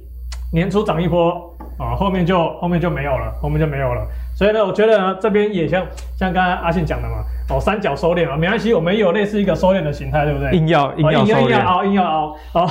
[0.52, 1.32] 年初涨一波
[1.78, 4.06] 啊，后面就后面就没有了，后面就没有了。
[4.36, 5.86] 所以呢，我觉得呢，这边也像
[6.18, 10.52] 像刚才阿信讲的嘛，哦，三角收敛嘛，没关系，我们也有类似一个收敛的形态，对不对？
[10.52, 12.70] 硬要硬要硬要凹，硬要凹，哦。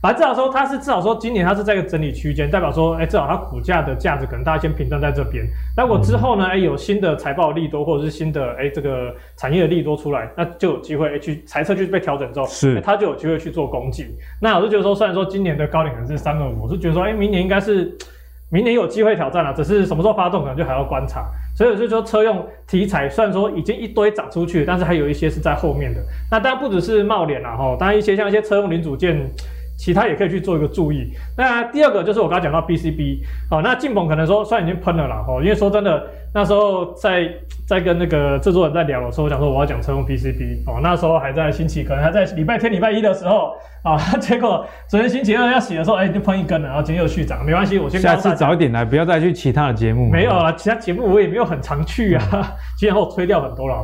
[0.00, 5.44] 反正至少说它是至少说今年它是在一个整理区间，代表说，哎，至少它股价的价值可能大家先平断在这边。
[5.76, 14.06] 那我之后呢，哎，有新的财报利多或者是新的哎这个产业的利多出来，那就有机会哎去财测去被调整之后，是它就有机会去做攻击。
[14.40, 17.94] 那我是觉得说，虽然说今年的高点可能是三二五，我是觉得说，哎，明年应该是
[18.50, 21.26] 明年有机会挑战了，只是什么时候发动可能就还要观察。
[21.54, 26.00] 所以我就说车用题材虽然说已经一堆涨出去，但是还有一些是在后面的。
[26.30, 29.30] 那当然不只是贸联啦，哈，当然一些像一些车用零组件。
[29.80, 31.10] 其他也可以去做一个注意。
[31.38, 33.20] 那第二个就是我刚刚讲到 BCB，
[33.50, 37.26] 哦，那晋鹏可能说虽然已经喷了啦，哦，因为说真的，那时候在
[37.66, 43.52] 在跟那个制作人在聊的时候，我讲说我要讲车用 BCB，哦，那时候还在星期，可能还在礼拜天、礼拜一的时候，
[43.82, 50.10] 啊， 结果昨天星期二要洗的时候，哎，就喷一根了，然后今天又续涨，没关系，我先下次早一点来，不要再去其他的节目。
[50.10, 52.22] 没有啊，其他节目我也没有很常去啊，
[52.76, 53.82] 今天我推掉很多了，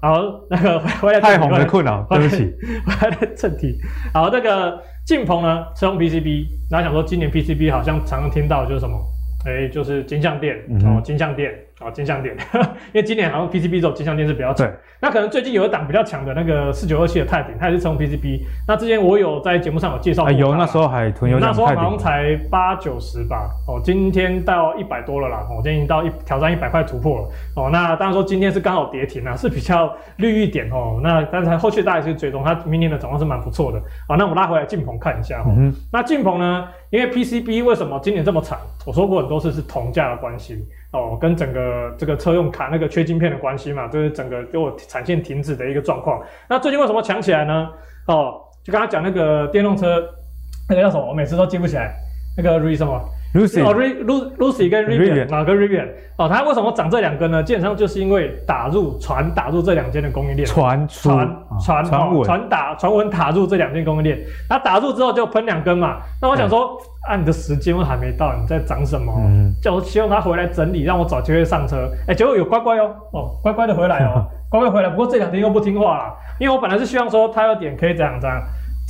[0.00, 2.54] 好， 好，那个回来太红的困扰，对不起，
[2.86, 3.76] 回来正题，
[4.14, 4.78] 好，那个。
[5.04, 8.96] 晋鹏呢，是用 PCB，大家想说今年 PCB 好像常常听到就是什么，
[9.44, 11.52] 哎、欸，就是金像电哦，金像电。
[11.84, 12.36] 哦，金像电，
[12.92, 14.70] 因为今年好像 PCB 这种金像电是比较强，
[15.00, 18.40] 那可能最近有一档比较强的那个四九二七的泰鼎，它也是车用 PCB。
[18.66, 23.50] 那之前我有在节目上有介绍过，有那时候还囤有，那时候好像才八九十吧。
[23.66, 27.28] 哦，今天到一百多了啦，我今天已经到一挑战一百块突破了。
[27.56, 31.00] 哦，那当然说今天是刚好跌停啊，是比较绿一点哦。
[31.02, 33.80] 那但是后续大家也是追踪，它明年的展望是蛮不错的。
[34.08, 35.50] 好，那我们拉回来晋鹏看一下哈。
[35.56, 38.58] 嗯、那晋鹏呢，因为 PCB 为什么今年这么惨？
[38.84, 40.64] 我说过很多次是铜价的关系。
[40.92, 46.22] 哦，跟整个这个车用卡那个缺晶片的关系嘛，就是整个给我产线停止的一个状况。
[46.48, 47.68] 那最近为什么强起来呢？
[48.06, 50.02] 哦，就刚刚讲那个电动车，
[50.68, 51.08] 那个叫什么？
[51.08, 51.94] 我每次都记不起来，
[52.36, 53.00] 那个 Re 什么
[53.34, 53.74] ？Lucy 哦
[54.38, 55.88] ，Lucy 跟 Rivian 哪个 Rivian？
[56.16, 57.42] 哦，它为什么涨这两根呢？
[57.42, 61.28] 基本上就是因为打入船打入这两间的供应链，船船
[61.64, 64.18] 船船船打传闻打入这两间供应链，
[64.48, 65.96] 它打入之后就喷两根嘛。
[66.20, 66.76] 那我想说，
[67.08, 69.12] 按你的时间我还没到，你在涨什么？
[69.18, 71.90] 嗯，就希望他回来整理，让我找机会上车。
[72.06, 74.90] 哎，结果有乖乖哦，哦，乖乖的回来哦， 乖乖回来。
[74.90, 78.40] 不过这两天又不听话了，因为我本来是希望说他有点可以这样这样。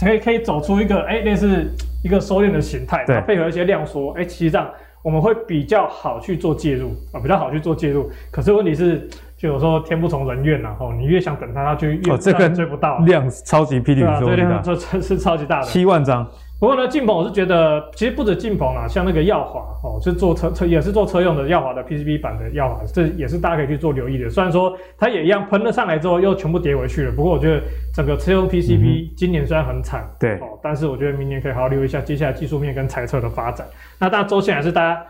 [0.03, 1.73] 可以可以走出一个哎，类似
[2.03, 4.69] 一个收敛的形态，对，配合一些量缩，哎，其实这样
[5.03, 8.11] 我们会比较好去做介入啊，比较好去做介入。
[8.31, 16.29] 可是问题是，就有时候天不从人愿呐，哦，你越想等它，它就越这个追不到，量超级霹雳，对啊，量这这是超级大的，七万张。
[16.63, 24.31] 不过呢，晋鹏我是觉得，其实不止晋鹏啊，像那个耀华哦，是做车车也是做车用的耀华的 PCB 版的耀华，这也是大家可以去做留意的。
[24.31, 27.61] 虽然说它也一样喷了上来之后又全部跌回去了，不过我觉得
[27.93, 33.67] 整个车用 PCB 今年虽然很惨，嗯、对哦，但是我觉得明年可以好好留意一下接下来技术面跟财测的发展。
[33.99, 35.05] 那当然周线还是大家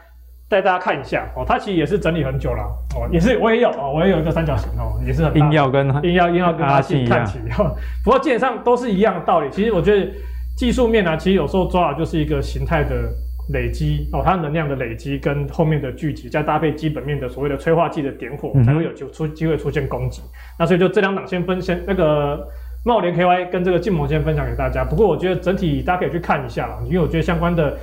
[0.48, 2.62] 带大家看一下哦，它其实也是整理很久了
[2.96, 7.70] 哦，也是我也有哦，我也有一个三角形哦，也是很硬要跟硬要硬要跟阿信看齐哈。
[8.02, 9.50] 不过基本上都是一样的道理。
[9.50, 10.10] 其实我觉得。
[10.56, 13.10] 技术面呢、啊，其实有时候抓的就是一个形态的
[13.52, 20.22] 累积哦，它能量的累积跟后面的聚集，再搭配基本面的所谓的催化剂的点火，才会有就出机会出现攻击。
[20.58, 22.46] 那所以就这两档先分先那个
[22.84, 24.84] 茂联 KY 跟这个晋盟先分享给大家。
[24.84, 27.76] 不过我觉得整体大家可以去看一下啦，因为我觉得相关的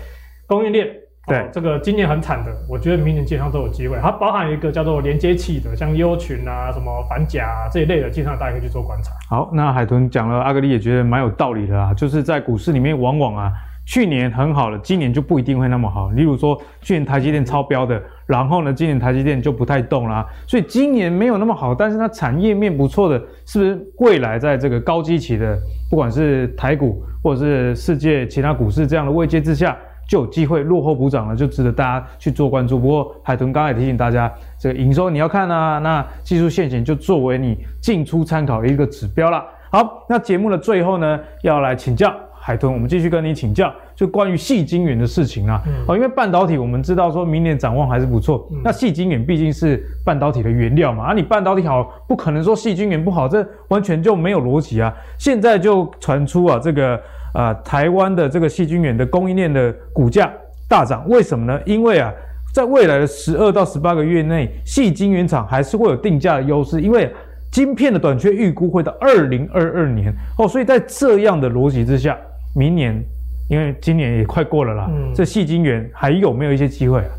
[0.47, 0.87] 供应链。
[1.29, 3.97] 对、哦，这个今年很惨的，我觉得明年基本上都有机会。
[4.01, 9.13] 它包含一个叫做连接器的，像优群啊、什么反甲啊这一类的，基本上大家可以去做观察。
[9.29, 13.51] 好，那海豚讲了，阿格力也觉得蛮有道理的啊，就是在股市里面，往往啊，
[13.85, 16.09] 去年很好了，今年就不一定会那么好。
[16.11, 25.57] 例如说，去年台积电超标的，然后呢，今年台积电就不太动啦，所以今年没有那么好，但是它产业面不错的，是不是未来在这个高基期的，
[25.89, 29.77] 不管是台股或者是世界其他股市这样的位阶之下？
[30.09, 32.79] 就有机会落后补涨了，就值得大家去做关注。
[32.79, 34.29] 不过海豚刚才也提醒大家，
[34.59, 39.45] 这个营收你要看啊，那技术线型就作为你进出参考的一个指标了。
[39.71, 45.61] 好，那节目的最后呢，要来请教海豚，我们继续跟你请教，就关于细晶圆的事情啊。
[45.67, 54.91] 嗯、哦，因为半导体我们知道说明年展望还是不错，嗯、那细晶圆毕竟是半导体的原料嘛，啊，你半导体好，不可能说细晶圆不好，这完全就没有逻辑啊。
[55.19, 56.99] 现在就传出啊，这个
[57.33, 60.31] 啊、呃，台湾的这个细晶圆的供应链的股价
[60.67, 61.59] 大涨，为什么呢？
[61.65, 62.11] 因为啊，
[62.53, 67.11] 在未来的十二到十八个月内，细晶圆厂还是会有定价的优势，因为。
[67.51, 72.15] 晶片的短缺预估会到二零二二年哦，所以在这样的逻辑之下，
[72.55, 73.03] 明年
[73.49, 77.09] 因为今年也快过了啦，嗯，这细晶圆还有没有一些机会啊？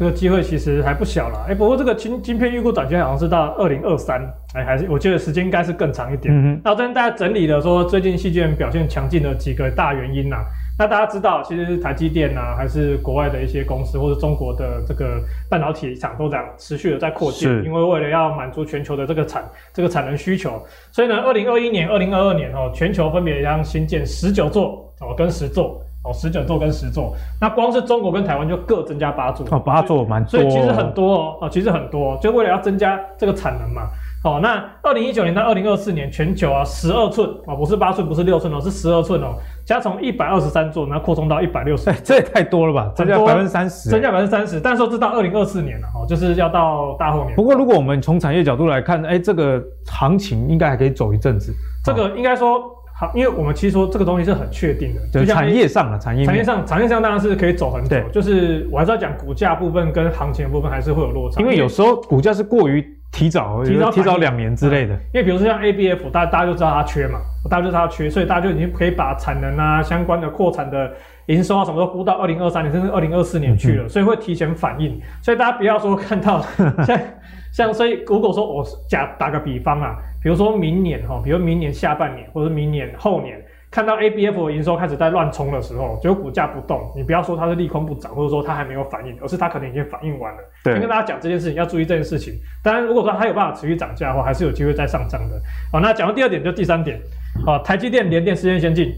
[0.00, 4.18] 这个机会其实还不小了，哎，不过这个晶晶片预估短缺好像是到二零二三，
[4.54, 6.58] 哎，还是我觉得时间应该是更长一点。
[6.64, 10.44] 那我这边大家整理了说，最近矽晶圆表现强劲的几个大原因呐、啊。
[10.78, 19.44] 那大家知道，其实台积电啊，还是国外的一些公司，或者中国的这个半导体厂都在持续的在扩建，因为为了要满足全球的这个产
[19.74, 25.78] 这个产能需求，所以呢，二零二一年、二零二二年哦，全球分别将新建十九座哦，跟十座
[26.10, 33.82] 哦，十九座跟十座，那光是中国跟台湾就各增加八座哦，八座蛮多，所以其实很多哦，其实很多，就为了要增加这个产能嘛。
[34.22, 39.28] 哦，那二零一九年到二零二四年，全球啊，十二寸啊，不是八寸，不是六寸哦，是十二寸哦，
[39.64, 42.92] 加从一百二十三座，然后扩充到一百六十，这也太多了吧？
[42.94, 44.60] 增加百分之三十，增加百分之三十。
[44.60, 47.34] 但是说这到二零二四年了哦，就是要到大后年。
[47.34, 51.54] 不过如果我们从产业角度来看，哎，这个行情应该还可以走一阵子。
[51.82, 52.60] 这个应该说
[53.00, 57.96] 好，因为我们其实说这个东西是很确定的，就产业上的产业，产业上，产业上当然是可以走很久。
[58.12, 62.84] 就是我还是要讲股价部分跟行情的部分还是会有落差，因为有时候股价是过于。
[63.12, 67.18] 提早，提早提早两年之类的，因为比如说像 ABF，大家大家就知道它缺嘛，
[67.50, 70.92] 大家就知道它缺，所以大家就已经可以把产能啊、相关的扩产的
[71.26, 74.96] 营收啊什么都估到二零二三年甚至二零二四年去了，嗯、所以会提前反应。
[75.20, 76.40] 所以大家不要说看到
[76.86, 77.00] 像
[77.52, 83.40] 像，所以如果说我假打个比方啊，比如说明年哈，比如明年下半年或者明年后年。
[83.72, 90.38] 看到 ABF 的营收开始在乱冲的时候，结果股价不动，你不要说它是利空不涨，或者说它还没有反应，而是它可能已经反应完了。
[90.64, 92.34] 对，先跟大家讲这件事情，要注意这件事情。
[92.64, 95.40] 当然，如果说它有办法持续涨价的话，还是有机会再上涨的。
[95.70, 97.00] 好，那讲到第二点，就第三点。
[97.46, 98.92] 啊，台积电、联电时间先进，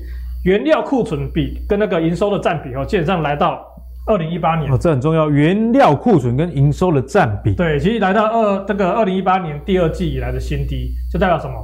[0.46, 3.71] 原料库存比跟那个营收的占比哦，基本上来到
[4.06, 4.70] 二零一八年。
[4.70, 7.54] 哦，这很重要，原料库存跟营收的占比。
[7.54, 11.54] 对，其实来到二这个二零一八年第二季以来的新低，就代表什么？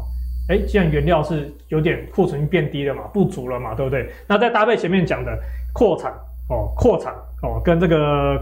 [0.49, 4.09] 哎，既然原料是有点库存变低了嘛，不足了嘛，对不对？
[4.27, 5.39] 那再搭配前面讲的
[5.75, 6.11] 扩产
[6.49, 7.13] 哦，扩产
[7.43, 8.41] 哦，跟这个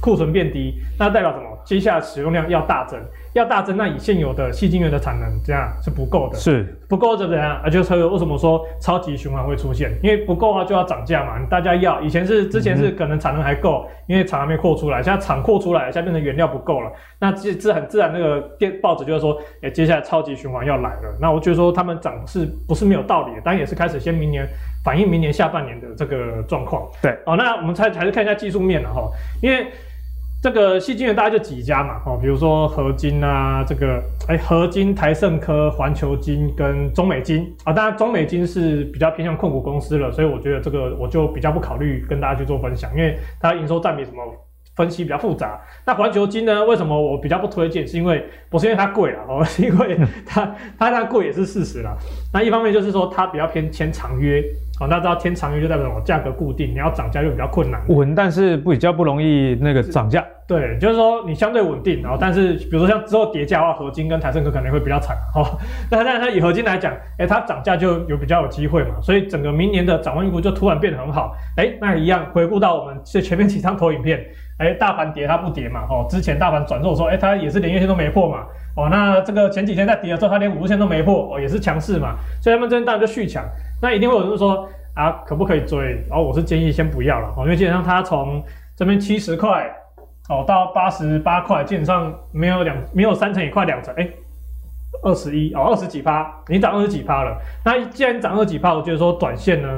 [0.00, 1.57] 库存变低，那代表什么？
[1.64, 2.98] 接下来使用量要大增。
[3.34, 7.60] 要大增，那以现有的细晶圆的产能这样是不够的，是不够就怎样？
[7.62, 9.92] 啊，就是为什么说超级循环会出现？
[10.02, 12.00] 因为不够的话就要涨价嘛，大家要。
[12.00, 16.90] 以前是之前是可能产能还够，嗯、因为厂还没扩出来，现在厂扩出来，现在变成原料不够了，
[17.20, 21.16] 那自自很自然那个电报纸就会说，哎，接下来超级循环要来了。
[21.20, 23.40] 那我觉得说他们涨是不是没有道理的？
[23.42, 24.48] 当然也是开始先明年
[24.82, 26.88] 反映明年下半年的这个状况。
[27.02, 29.08] 对，哦，那我们才还是看一下技术面了哈，
[29.42, 29.66] 因为。
[30.40, 44.18] 这个矽晶圆大概就几家嘛，哦，比如说合金啊，这个哎，合金、台盛科、环球金跟中美金啊，当然中美金是比较偏向控股公司了，所以我觉得这个我就比较不考虑跟大家去做分享，因为它营收占比什么
[44.76, 45.60] 分析比较复杂。
[45.84, 47.84] 那环球金呢，为什么我比较不推荐？
[47.84, 51.96] 是因为不是因为它贵了哦， 是因为它它它贵也是事实啦。
[52.32, 54.40] 那一方面就是说它比较偏签长约。
[54.78, 55.88] 好，那知道天长约就代表？
[56.04, 57.82] 价格固定，你要涨价就比较困难。
[57.88, 60.24] 稳，但是不比较不容易那个涨价。
[60.46, 65.16] 对，就是说你相对稳定，然后但是比如说像之后叠价的话，合金跟台盛科可能会比较惨。
[65.34, 65.44] 哦，
[65.90, 71.34] 那但是它以合金来讲，哎，它涨价就有比较有机会嘛，所以整个明年的展望预估就突然变得很好。
[71.56, 74.24] 哎，那一样回顾到我们前面几张投影片，
[74.58, 83.44] 哎，大盘跌它不跌嘛，哦，之前大盘转弱的时候，哎，它也是连月线都没破嘛，哦，那这个前几天在跌的时候，它连五日线都没破，哦，也是强势嘛，所以他们这边当然就续强。
[83.80, 84.68] 那一定会有人说。
[84.94, 85.78] 啊，可不可以追？
[86.08, 88.42] 然后我是建议先不要了，哦，因为基本上它从
[88.76, 89.70] 这边七十块
[90.28, 94.08] 哦到八十八块，基本上没有两没有三成也快两成，哎，
[95.04, 97.38] 二十一哦二十几趴，你涨二十几趴了。
[97.64, 99.68] 那既然涨二十几趴，我觉得说短线呢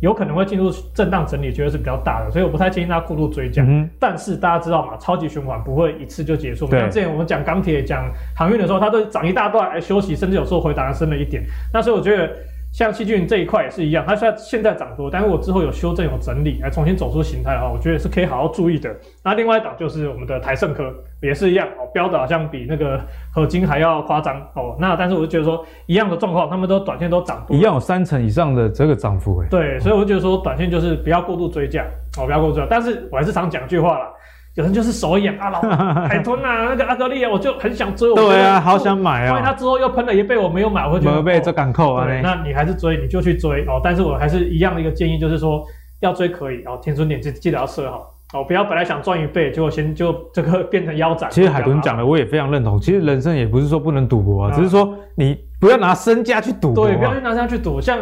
[0.00, 3.64] 有可能会进入震荡整理，觉得是比较大的，所以我不太建议大家过度追加。
[3.66, 6.68] 嗯、但是大家知道嘛，超级循环不会一次就结束。
[6.68, 11.42] 对像之前我们讲钢铁、讲航运的时候，它都涨一大段，哎，休息，甚至有时候回档升了一点。
[11.74, 12.30] 那所以我觉得。
[12.72, 18.90] 像细菌这一块也是一样，它虽然现在涨多，但是我之后有修正有整理，来重新走出形态的话，我觉得是可以好好注意的。
[19.22, 22.98] 那另外一档就是我们的台盛科，也是一样哦，标的好像比那个
[23.30, 24.74] 合金还要夸张哦。
[24.80, 29.48] 那但是我就觉得说一样的状况，他们都短线都涨多，一样有三成以上的这个涨幅诶。
[29.50, 31.84] 对，所以我就觉得说短线就是不要过度追价
[32.16, 32.68] 哦，不要过度追价。
[32.70, 34.10] 但是我还是常讲一句话啦。
[34.54, 35.60] 有人就是手痒啊，老
[36.06, 38.10] 海豚啊，那个阿格力啊，我就很想追。
[38.10, 39.28] 我对啊，好想买啊！
[39.30, 41.16] 因为他之后又喷了一倍，我没有买，我会觉得。
[41.16, 42.06] 没被这敢扣啊！
[42.22, 43.80] 那你还是追，你就去追哦。
[43.82, 45.64] 但是我还是一样的一个建议，就是说
[46.00, 51.30] 要追可以哦，停损点记记得要设好哦，不要本来想赚一倍，结果先就 这个变成腰斩。
[51.30, 52.78] 其实海豚讲的我也非常认同。
[52.78, 56.74] 其实人生也不是说不能赌博啊，只是说你不要拿身家去赌。
[56.74, 57.98] 对，不要去拿身家去赌，像。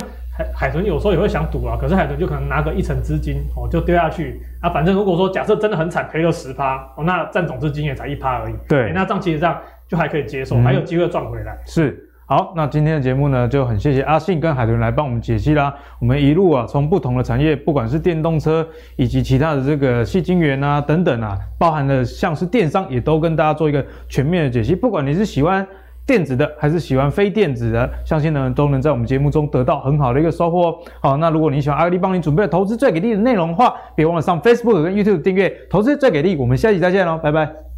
[0.54, 4.68] 海豚有时候也会想赌啊，可是海豚就可能拿个一成资金哦，就丢下去啊。
[4.70, 8.54] 反正如果说假设真的很惨，赔了十趴哦，那占总资金也才一趴而已。
[8.68, 9.56] 对，欸、那这样其实这样
[9.88, 11.58] 就还可以接受，嗯、还有机会赚回来。
[11.66, 15.74] 是，好，那今天的节目呢，就很谢谢阿信跟海豚来帮我们解析啦。
[15.98, 18.66] 我们一路啊，从不同的产业，不管是电动车
[18.96, 24.74] 以及其他的这个细晶圆啊等等啊，包含了像是电商，也都跟大家做一个全面的解析。
[24.74, 25.66] 不管你是喜欢。
[26.10, 30.78] 电子的还是喜欢非电子的，相信呢都能在我们节目中得到很好的一个收获哦。
[31.00, 36.34] 好，那如果你喜欢阿格力帮你准备的投资最给力的内容的话，别忘了上 Facebook 跟 YouTube 订阅投资最给力。
[36.34, 37.69] 我们下期再见喽，拜拜。